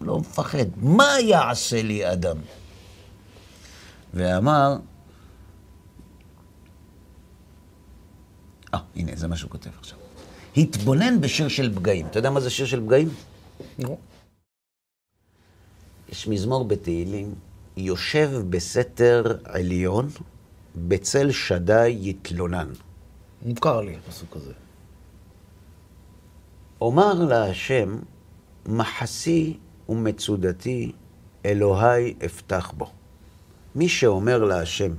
לא 0.00 0.18
מפחד. 0.18 0.66
מה 0.76 1.20
יעשה 1.20 1.82
לי 1.82 2.12
אדם? 2.12 2.36
ואמר, 4.14 4.76
אה, 8.74 8.78
הנה, 8.96 9.12
זה 9.14 9.28
מה 9.28 9.36
שהוא 9.36 9.50
כותב 9.50 9.70
עכשיו. 9.78 9.98
התבונן 10.56 11.20
בשיר 11.20 11.48
של 11.48 11.74
פגעים. 11.74 12.06
אתה 12.06 12.18
יודע 12.18 12.30
מה 12.30 12.40
זה 12.40 12.50
שיר 12.50 12.66
של 12.66 12.80
פגעים? 12.80 13.08
נו. 13.78 13.98
יש 16.08 16.28
מזמור 16.28 16.64
בתהילים, 16.64 17.34
יושב 17.76 18.30
בסתר 18.50 19.36
עליון, 19.44 20.08
בצל 20.76 21.32
שדי 21.32 21.98
יתלונן. 22.00 22.68
מוכר 23.42 23.80
לי 23.80 23.96
הפסוק 23.96 24.36
הזה. 24.36 24.52
אומר 26.80 27.12
להשם, 27.14 27.98
מחסי 28.66 29.56
ומצודתי, 29.88 30.92
אלוהי 31.44 32.14
אפתח 32.24 32.72
בו. 32.76 32.90
מי 33.74 33.88
שאומר 33.88 34.44
להשם, 34.44 34.92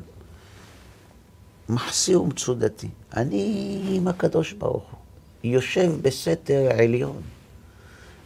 מחסי 1.69 2.15
ומצודתי, 2.15 2.89
אני 3.17 3.81
עם 3.89 4.07
הקדוש 4.07 4.53
ברוך 4.53 4.91
הוא, 4.91 4.99
יושב 5.43 5.91
בסתר 6.01 6.69
עליון, 6.79 7.21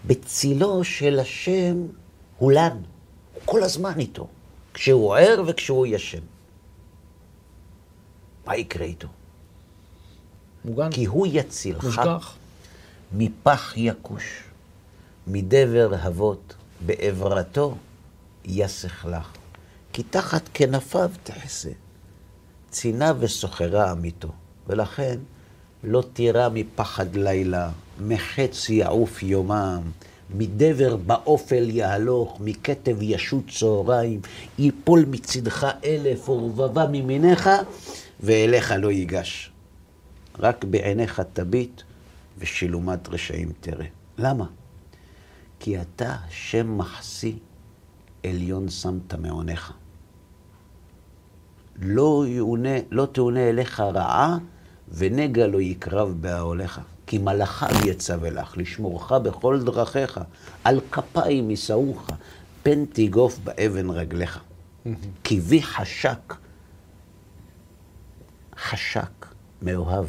בצילו 0.07 0.84
של 0.84 1.19
השם 1.19 1.77
הולן, 2.42 2.78
הוא 3.34 3.42
כל 3.46 3.64
הזמן 3.64 4.00
איתו, 4.00 4.28
כשהוא 4.74 5.16
ער 5.16 5.44
וכשהוא 5.48 5.88
ישן. 5.88 6.20
מה 8.46 8.58
יקרה 8.58 8.86
איתו? 8.86 9.08
מוגן. 10.66 10.92
כי 10.92 11.06
הוא 11.06 11.28
יצילך. 11.30 12.02
מפח 13.14 13.74
יכוש, 13.78 14.44
מדבר 15.28 16.08
אבות, 16.08 16.56
בעברתו 16.86 17.76
יסך 18.46 19.06
לך. 19.10 19.32
כי 19.94 20.04
תחת 20.04 20.50
כנפיו 20.54 21.12
תחסה, 21.24 21.72
צינה 22.70 23.14
וסוחרה 23.20 23.92
עמיתו. 23.92 24.32
ולכן 24.68 25.20
לא 25.84 26.04
תירא 26.14 26.50
מפחד 26.54 27.16
לילה, 27.16 27.70
מחץ 28.00 28.70
יעוף 28.70 29.24
יומם, 29.24 29.82
מדבר 30.36 30.95
באופל 30.95 31.69
יהלוך, 31.69 32.38
מכתב 32.39 33.01
ישות 33.01 33.43
צהריים, 33.49 34.21
יפול 34.59 35.05
מצדך 35.07 35.67
אלף 35.86 36.29
ורבבה 36.29 36.88
מימיניך, 36.88 37.49
ואליך 38.19 38.73
לא 38.77 38.91
ייגש. 38.91 39.51
רק 40.39 40.65
בעיניך 40.65 41.21
תביט, 41.34 41.82
ושילומת 42.38 43.09
רשעים 43.09 43.51
תראה. 43.59 43.86
למה? 44.17 44.45
כי 45.59 45.82
אתה, 45.82 46.15
שם 46.29 46.77
מחסי, 46.77 47.39
עליון 48.25 48.69
שמת 48.69 49.13
מעונך. 49.13 49.73
לא, 51.82 52.23
יאונה, 52.27 52.77
לא 52.91 53.05
תאונה 53.05 53.49
אליך 53.49 53.79
רעה, 53.79 54.38
ונגע 54.93 55.47
לא 55.47 55.61
יקרב 55.61 56.15
באהליך. 56.21 56.82
כי 57.12 57.18
מלאכיו 57.18 57.88
יצווה 57.88 58.30
לך, 58.30 58.57
לשמורך 58.57 59.12
בכל 59.12 59.64
דרכיך, 59.64 60.20
על 60.64 60.80
כפיים 60.91 61.49
יישאוך, 61.49 62.09
פן 62.64 62.86
תיגוף 62.86 63.39
באבן 63.43 63.89
רגליך. 63.89 64.39
כי 65.24 65.39
בי 65.39 65.64
חשק, 65.64 66.34
חשק 68.57 69.26
מאוהב, 69.62 70.05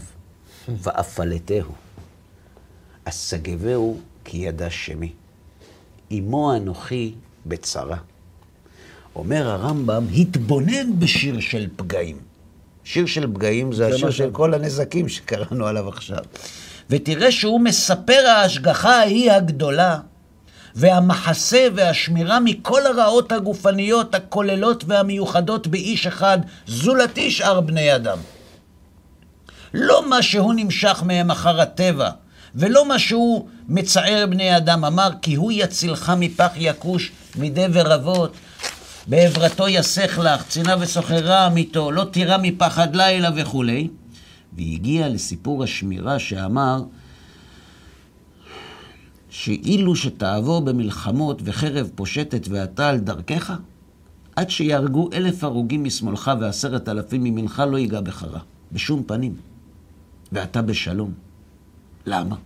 ואפלתהו. 0.68 1.72
אסגבהו 3.04 4.00
כי 4.24 4.36
ידע 4.36 4.70
שמי. 4.70 5.12
אמו 6.12 6.56
אנוכי 6.56 7.14
בצרה. 7.46 7.98
אומר 9.16 9.48
הרמב"ם, 9.48 10.04
התבונן 10.16 10.98
בשיר 10.98 11.40
של 11.40 11.68
פגעים. 11.76 12.16
שיר 12.84 13.06
של 13.06 13.34
פגעים 13.34 13.72
זה 13.72 13.86
השיר 13.86 14.06
מה 14.06 14.12
של 14.12 14.30
כל 14.32 14.54
הנזקים 14.54 15.08
שקראנו 15.08 15.66
עליו 15.66 15.88
עכשיו. 15.88 16.24
ותראה 16.92 17.32
שהוא 17.32 17.60
מספר 17.60 18.26
ההשגחה 18.26 18.96
ההיא 18.96 19.32
הגדולה, 19.32 19.98
והמחסה 20.74 21.66
והשמירה 21.74 22.40
מכל 22.40 22.86
הרעות 22.86 23.32
הגופניות 23.32 24.14
הכוללות 24.14 24.84
והמיוחדות 24.86 25.66
באיש 25.66 26.06
אחד, 26.06 26.38
זולתי 26.66 27.30
שאר 27.30 27.60
בני 27.60 27.94
אדם. 27.94 28.18
לא 29.74 30.08
מה 30.08 30.22
שהוא 30.22 30.54
נמשך 30.54 31.02
מהם 31.06 31.30
אחר 31.30 31.60
הטבע, 31.60 32.10
ולא 32.54 32.88
מה 32.88 32.98
שהוא 32.98 33.48
מצער 33.68 34.26
בני 34.30 34.56
אדם. 34.56 34.84
אמר, 34.84 35.10
כי 35.22 35.34
הוא 35.34 35.52
יצילך 35.52 36.12
מפח 36.16 36.50
יכוש, 36.56 37.12
מדבר 37.36 37.94
אבות, 37.94 38.32
בעברתו 39.06 39.68
יסך 39.68 40.18
לך, 40.22 40.44
צינה 40.48 40.76
וסוחרה 40.80 41.46
עמיתו, 41.46 41.90
לא 41.90 42.04
תירא 42.04 42.36
מפחד 42.42 42.96
לילה 42.96 43.30
וכולי. 43.36 43.88
והגיע 44.56 45.08
לסיפור 45.08 45.64
השמירה 45.64 46.18
שאמר, 46.18 46.84
שאילו 49.30 49.96
שתעבור 49.96 50.60
במלחמות 50.60 51.42
וחרב 51.44 51.90
פושטת 51.94 52.48
ואתה 52.50 52.88
על 52.88 52.98
דרכך, 52.98 53.52
עד 54.36 54.50
שיהרגו 54.50 55.10
אלף 55.12 55.44
הרוגים 55.44 55.84
משמאלך 55.84 56.30
ועשרת 56.40 56.88
אלפים 56.88 57.22
מימינך 57.22 57.62
לא 57.70 57.76
ייגע 57.76 58.00
בך 58.00 58.22
רע, 58.22 58.40
בשום 58.72 59.02
פנים. 59.06 59.36
ואתה 60.32 60.62
בשלום. 60.62 61.12
למה? 62.06 62.36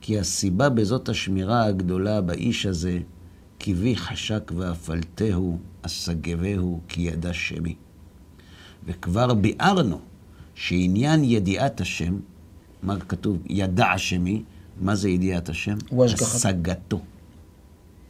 כי 0.00 0.18
הסיבה 0.18 0.68
בזאת 0.68 1.08
השמירה 1.08 1.64
הגדולה 1.64 2.20
באיש 2.20 2.66
הזה, 2.66 2.98
כי 3.58 3.74
בי 3.74 3.96
חשק 3.96 4.52
ואפלתהו, 4.56 5.58
אסגבהו, 5.82 6.80
כי 6.88 7.00
ידע 7.00 7.32
שמי. 7.32 7.74
וכבר 8.86 9.34
ביארנו 9.34 10.00
שעניין 10.56 11.24
ידיעת 11.24 11.80
השם, 11.80 12.16
מה 12.82 13.00
כתוב? 13.00 13.38
ידע 13.46 13.92
שמי, 13.96 14.42
מה 14.80 14.94
זה 14.94 15.08
ידיעת 15.10 15.48
השם? 15.48 15.76
הוא. 15.88 16.04
השגתו. 16.04 17.00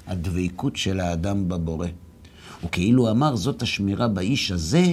הדבקות 0.07 0.77
של 0.77 1.01
האדם 1.01 1.49
בבורא. 1.49 1.87
וכאילו 2.65 3.11
אמר, 3.11 3.37
זאת 3.37 3.63
השמירה 3.63 4.09
באיש 4.09 4.51
הזה, 4.51 4.87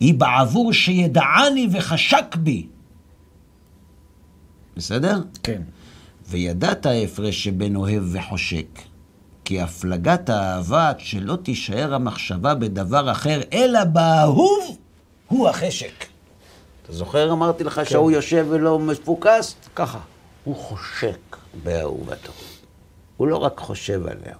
היא 0.00 0.14
בעבור 0.14 0.72
שידעני 0.72 1.68
וחשק 1.72 2.36
בי. 2.36 2.66
בסדר? 4.76 5.22
כן. 5.42 5.62
וידעת 6.28 6.86
ההפרש 6.86 7.44
שבין 7.44 7.76
אוהב 7.76 8.02
וחושק, 8.12 8.80
כי 9.44 9.60
הפלגת 9.60 10.28
האהבה 10.28 10.92
שלא 10.98 11.36
תישאר 11.36 11.94
המחשבה 11.94 12.54
בדבר 12.54 13.12
אחר, 13.12 13.40
אלא 13.52 13.84
באהוב 13.84 14.76
הוא 15.28 15.48
החשק. 15.48 16.13
אתה 16.84 16.92
זוכר? 16.92 17.32
אמרתי 17.32 17.64
לך 17.64 17.80
שההוא 17.84 18.10
יושב 18.10 18.46
ולא 18.50 18.78
מפוקס? 18.78 19.54
ככה. 19.76 20.00
הוא 20.44 20.56
חושק 20.56 21.36
באהובתו. 21.62 22.32
הוא 23.16 23.28
לא 23.28 23.36
רק 23.36 23.58
חושב 23.58 24.06
עליה. 24.06 24.36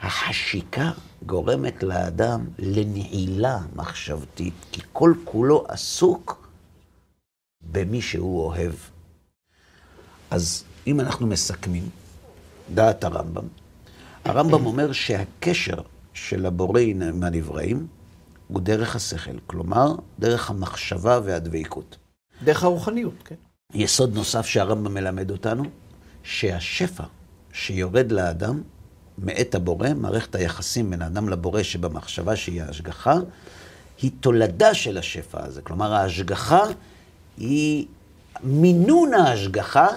החשיקה 0.00 0.90
גורמת 1.26 1.82
לאדם 1.82 2.46
לנעילה 2.58 3.58
מחשבתית, 3.76 4.54
כי 4.72 4.80
כל 4.92 5.14
כולו 5.24 5.64
עסוק 5.68 6.48
במי 7.60 8.02
שהוא 8.02 8.40
אוהב. 8.46 8.72
אז 10.30 10.64
אם 10.86 11.00
אנחנו 11.00 11.26
מסכמים, 11.26 11.88
דעת 12.74 13.04
הרמב"ם, 13.04 13.44
הרמב"ם 14.24 14.66
אומר 14.66 14.92
שהקשר 14.92 15.78
של 16.14 16.46
הבורא 16.46 16.80
עם 16.80 17.22
הנבראים 17.22 17.86
הוא 18.48 18.60
דרך 18.60 18.96
השכל, 18.96 19.38
כלומר, 19.46 19.94
דרך 20.18 20.50
המחשבה 20.50 21.20
והדבקות. 21.24 21.96
דרך 22.44 22.64
הרוחניות, 22.64 23.14
כן. 23.24 23.34
יסוד 23.74 24.14
נוסף 24.14 24.46
שהרמב"ם 24.46 24.94
מלמד 24.94 25.30
אותנו, 25.30 25.64
שהשפע 26.22 27.04
שיורד 27.52 28.12
לאדם 28.12 28.62
מאת 29.18 29.54
הבורא, 29.54 29.88
מערכת 29.96 30.34
היחסים 30.34 30.90
בין 30.90 31.02
האדם 31.02 31.28
לבורא 31.28 31.62
שבמחשבה 31.62 32.36
שהיא 32.36 32.62
ההשגחה, 32.62 33.14
היא 34.02 34.10
תולדה 34.20 34.74
של 34.74 34.98
השפע 34.98 35.44
הזה. 35.44 35.62
כלומר, 35.62 35.94
ההשגחה 35.94 36.62
היא, 37.38 37.86
מינון 38.44 39.14
ההשגחה 39.14 39.88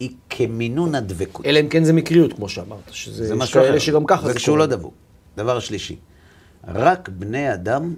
היא 0.00 0.10
כמינון 0.30 0.94
הדבקות. 0.94 1.46
אלא 1.46 1.60
אם 1.60 1.68
כן 1.68 1.84
זה 1.84 1.92
מקריות, 1.92 2.32
כמו 2.32 2.48
שאמרת, 2.48 2.78
שזה 2.90 3.26
זה 3.26 3.34
משהו 3.34 3.60
אחר. 3.60 3.78
שגם 3.78 4.04
ככה 4.06 4.26
זה 4.26 4.32
וכשהוא 4.32 4.56
קורה. 4.56 4.66
לא 4.66 4.76
דבוק. 4.76 4.94
דבר 5.36 5.60
שלישי, 5.60 5.96
רק 6.68 7.08
בני 7.08 7.54
אדם 7.54 7.94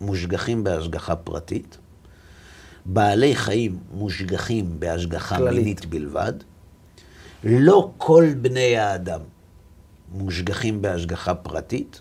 מושגחים 0.00 0.64
בהשגחה 0.64 1.16
פרטית, 1.16 1.78
בעלי 2.86 3.36
חיים 3.36 3.78
מושגחים 3.92 4.80
בהשגחה 4.80 5.36
כללית. 5.36 5.58
מינית 5.58 5.86
בלבד, 5.86 6.32
לא 7.44 7.90
כל 7.98 8.26
בני 8.40 8.76
האדם 8.76 9.20
מושגחים 10.12 10.82
בהשגחה 10.82 11.34
פרטית, 11.34 12.00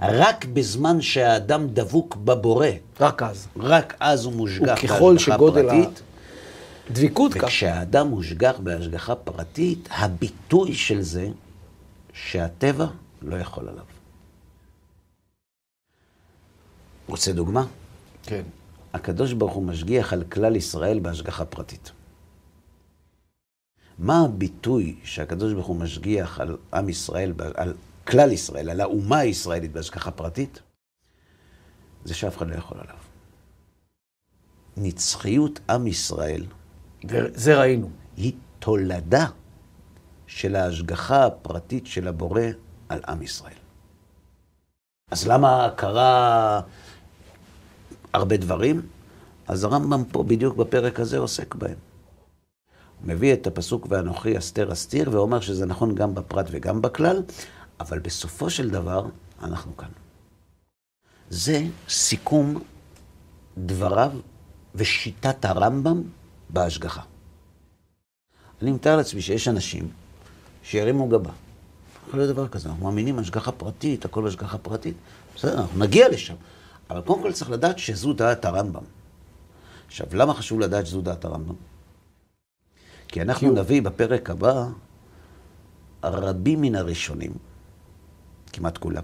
רק 0.00 0.44
בזמן 0.44 1.00
שהאדם 1.00 1.68
דבוק 1.68 2.16
בבורא, 2.16 2.66
רק 3.00 3.22
אז. 3.22 3.46
רק 3.56 3.94
אז 4.00 4.24
הוא 4.24 4.32
מושגח 4.32 4.68
בהשגחה 4.80 5.18
שגודל 5.18 5.68
ה- 5.68 5.72
פרטית. 5.72 6.02
דביקות 6.92 7.34
כך. 7.34 7.42
וכשהאדם 7.44 8.08
מושגח 8.08 8.54
בהשגחה 8.62 9.14
פרטית, 9.14 9.88
הביטוי 9.92 10.74
של 10.74 11.00
זה, 11.02 11.28
שהטבע 12.12 12.86
לא 13.22 13.36
יכול 13.36 13.68
עליו. 13.68 13.84
רוצה 17.08 17.32
דוגמה? 17.32 17.66
כן. 18.22 18.42
הקדוש 18.92 19.32
ברוך 19.32 19.52
הוא 19.52 19.64
משגיח 19.64 20.12
על 20.12 20.24
כלל 20.24 20.56
ישראל 20.56 20.98
בהשגחה 20.98 21.44
פרטית. 21.44 21.92
מה 23.98 24.20
הביטוי 24.24 24.96
שהקדוש 25.04 25.52
ברוך 25.52 25.66
הוא 25.66 25.76
משגיח 25.76 26.40
על 26.40 26.56
עם 26.74 26.88
ישראל, 26.88 27.32
על 27.54 27.74
כלל 28.06 28.32
ישראל, 28.32 28.70
על 28.70 28.80
האומה 28.80 29.18
הישראלית 29.18 29.72
בהשגחה 29.72 30.10
פרטית? 30.10 30.60
זה 32.04 32.14
שאף 32.14 32.36
אחד 32.36 32.48
לא 32.48 32.54
יכול 32.54 32.78
עליו. 32.80 32.96
נצחיות 34.76 35.60
עם 35.70 35.86
ישראל 35.86 36.46
וזה 37.04 37.58
ראינו. 37.58 37.90
היא 38.16 38.32
תולדה 38.58 39.26
של 40.26 40.56
ההשגחה 40.56 41.26
הפרטית 41.26 41.86
של 41.86 42.08
הבורא 42.08 42.42
על 42.88 43.00
עם 43.08 43.22
ישראל. 43.22 43.58
אז 45.10 45.28
למה 45.28 45.70
קרה 45.76 46.60
הרבה 48.12 48.36
דברים? 48.36 48.82
אז 49.48 49.64
הרמב"ם 49.64 50.04
פה 50.12 50.22
בדיוק 50.22 50.56
בפרק 50.56 51.00
הזה 51.00 51.18
עוסק 51.18 51.54
בהם. 51.54 51.76
הוא 53.00 53.08
מביא 53.08 53.32
את 53.32 53.46
הפסוק 53.46 53.86
ואנוכי 53.90 54.38
אסתר 54.38 54.72
אסתיר, 54.72 55.10
ואומר 55.12 55.40
שזה 55.40 55.66
נכון 55.66 55.94
גם 55.94 56.14
בפרט 56.14 56.46
וגם 56.50 56.82
בכלל, 56.82 57.22
אבל 57.80 57.98
בסופו 57.98 58.50
של 58.50 58.70
דבר, 58.70 59.06
אנחנו 59.42 59.76
כאן. 59.76 59.88
זה 61.30 61.66
סיכום 61.88 62.60
דבריו 63.58 64.12
ושיטת 64.74 65.44
הרמב"ם 65.44 66.02
בהשגחה. 66.50 67.02
אני 68.62 68.72
מתאר 68.72 68.96
לעצמי 68.96 69.22
שיש 69.22 69.48
אנשים 69.48 69.88
שירימו 70.62 71.08
גבה. 71.08 71.30
יכול 72.08 72.20
להיות 72.20 72.32
דבר 72.32 72.48
כזה, 72.48 72.68
אנחנו 72.68 72.84
מאמינים 72.84 73.18
השגחה 73.18 73.52
פרטית, 73.52 74.04
הכל 74.04 74.22
בהשגחה 74.22 74.58
פרטית. 74.58 74.94
בסדר, 75.36 75.60
אנחנו 75.60 75.78
נגיע 75.78 76.08
לשם. 76.08 76.34
אבל 76.90 77.00
קודם 77.00 77.22
כל 77.22 77.32
צריך 77.32 77.50
לדעת 77.50 77.78
שזו 77.78 78.12
דעת 78.12 78.44
הרמב"ם. 78.44 78.84
עכשיו, 79.86 80.06
למה 80.12 80.34
חשוב 80.34 80.60
לדעת 80.60 80.86
שזו 80.86 81.00
דעת 81.00 81.24
הרמב"ם? 81.24 81.54
כי 83.08 83.22
אנחנו 83.22 83.52
נביא 83.52 83.82
בפרק 83.82 84.30
הבא 84.30 84.66
רבים 86.02 86.60
מן 86.60 86.74
הראשונים, 86.74 87.32
כמעט 88.52 88.78
כולם, 88.78 89.02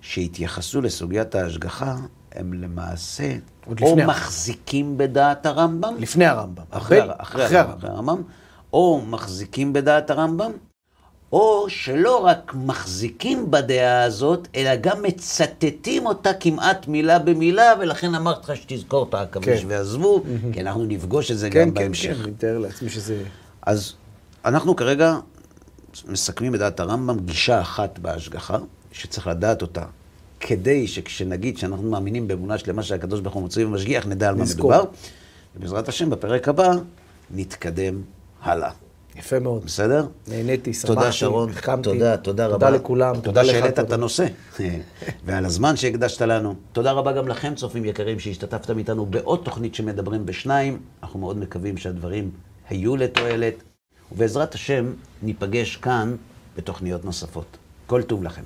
שהתייחסו 0.00 0.80
לסוגיית 0.80 1.34
ההשגחה, 1.34 1.96
הם 2.32 2.52
למעשה 2.52 3.36
או 3.82 3.96
מחזיקים 3.96 4.98
בדעת 4.98 5.46
הרמב"ם, 5.46 5.94
לפני 5.98 6.26
הרמב"ם. 6.26 6.64
אחרי, 6.70 6.98
אחרי, 7.18 7.46
אחרי 7.46 7.58
הרמב"ם, 7.58 7.90
הרמב"ם, 7.90 8.22
או 8.72 9.02
מחזיקים 9.06 9.72
בדעת 9.72 10.10
הרמב"ם, 10.10 10.52
או 11.32 11.66
שלא 11.68 12.24
רק 12.24 12.52
מחזיקים 12.54 13.50
בדעה 13.50 14.02
הזאת, 14.02 14.48
אלא 14.56 14.76
גם 14.76 15.02
מצטטים 15.02 16.06
אותה 16.06 16.34
כמעט 16.34 16.88
מילה 16.88 17.18
במילה, 17.18 17.72
ולכן 17.80 18.14
אמרתי 18.14 18.52
לך 18.52 18.56
שתזכור 18.56 19.06
את 19.08 19.14
העכביש 19.14 19.60
כן. 19.60 19.66
ועזבו, 19.70 20.22
כי 20.52 20.60
אנחנו 20.60 20.84
נפגוש 20.84 21.30
את 21.30 21.38
זה 21.38 21.50
כן, 21.50 21.60
גם 21.60 21.70
כן, 21.70 21.74
בהמשך. 21.74 22.16
כן, 22.16 22.22
אני 22.22 22.30
מתאר 22.30 22.58
לעצמי 22.58 22.90
שזה... 22.90 23.22
אז 23.62 23.92
אנחנו 24.44 24.76
כרגע 24.76 25.16
מסכמים 26.08 26.52
בדעת 26.52 26.80
הרמב"ם 26.80 27.18
גישה 27.20 27.60
אחת 27.60 27.98
בהשגחה, 27.98 28.58
שצריך 28.92 29.26
לדעת 29.26 29.62
אותה, 29.62 29.84
כדי 30.40 30.86
שכשנגיד 30.86 31.58
שאנחנו 31.58 31.90
מאמינים 31.90 32.28
באמונה 32.28 32.58
שלמה 32.58 32.82
שהקדוש 32.82 33.20
ברוך 33.20 33.34
הוא 33.34 33.42
מוציא 33.42 33.66
ומשגיח, 33.66 34.06
נדע 34.06 34.28
על 34.28 34.34
מה. 34.34 34.44
מדובר. 34.54 34.84
ובעזרת 35.56 35.88
השם, 35.88 36.10
בפרק 36.10 36.48
הבא, 36.48 36.72
נתקדם 37.30 38.02
הלאה. 38.42 38.70
יפה 39.16 39.38
מאוד. 39.38 39.64
בסדר? 39.64 40.06
נהניתי, 40.28 40.72
שמחתי, 40.74 40.94
תודה, 40.94 41.12
שרון. 41.12 41.50
החכמתי. 41.50 41.82
תודה, 41.82 42.16
תודה 42.16 42.46
רבה. 42.46 42.54
תודה 42.54 42.70
לכולם, 42.70 43.20
תודה 43.20 43.42
לך, 43.42 43.50
שהעלית 43.50 43.78
את 43.78 43.84
תודה. 43.84 43.94
הנושא, 43.94 44.26
ועל 45.24 45.44
הזמן 45.44 45.76
שהקדשת 45.76 46.22
לנו. 46.22 46.54
תודה 46.72 46.92
רבה 46.92 47.12
גם 47.12 47.28
לכם, 47.28 47.54
צופים 47.54 47.84
יקרים, 47.84 48.18
שהשתתפתם 48.18 48.78
איתנו 48.78 49.06
בעוד 49.06 49.40
תוכנית 49.44 49.74
שמדברים 49.74 50.26
בשניים. 50.26 50.78
אנחנו 51.02 51.18
מאוד 51.18 51.38
מקווים 51.38 51.76
שהדברים 51.76 52.30
היו 52.68 52.96
לתועלת, 52.96 53.54
ובעזרת 54.12 54.54
השם, 54.54 54.92
ניפגש 55.22 55.76
כאן 55.76 56.16
בתוכניות 56.56 57.04
נוספות. 57.04 57.56
כל 57.86 58.02
טוב 58.02 58.22
לכם. 58.22 58.42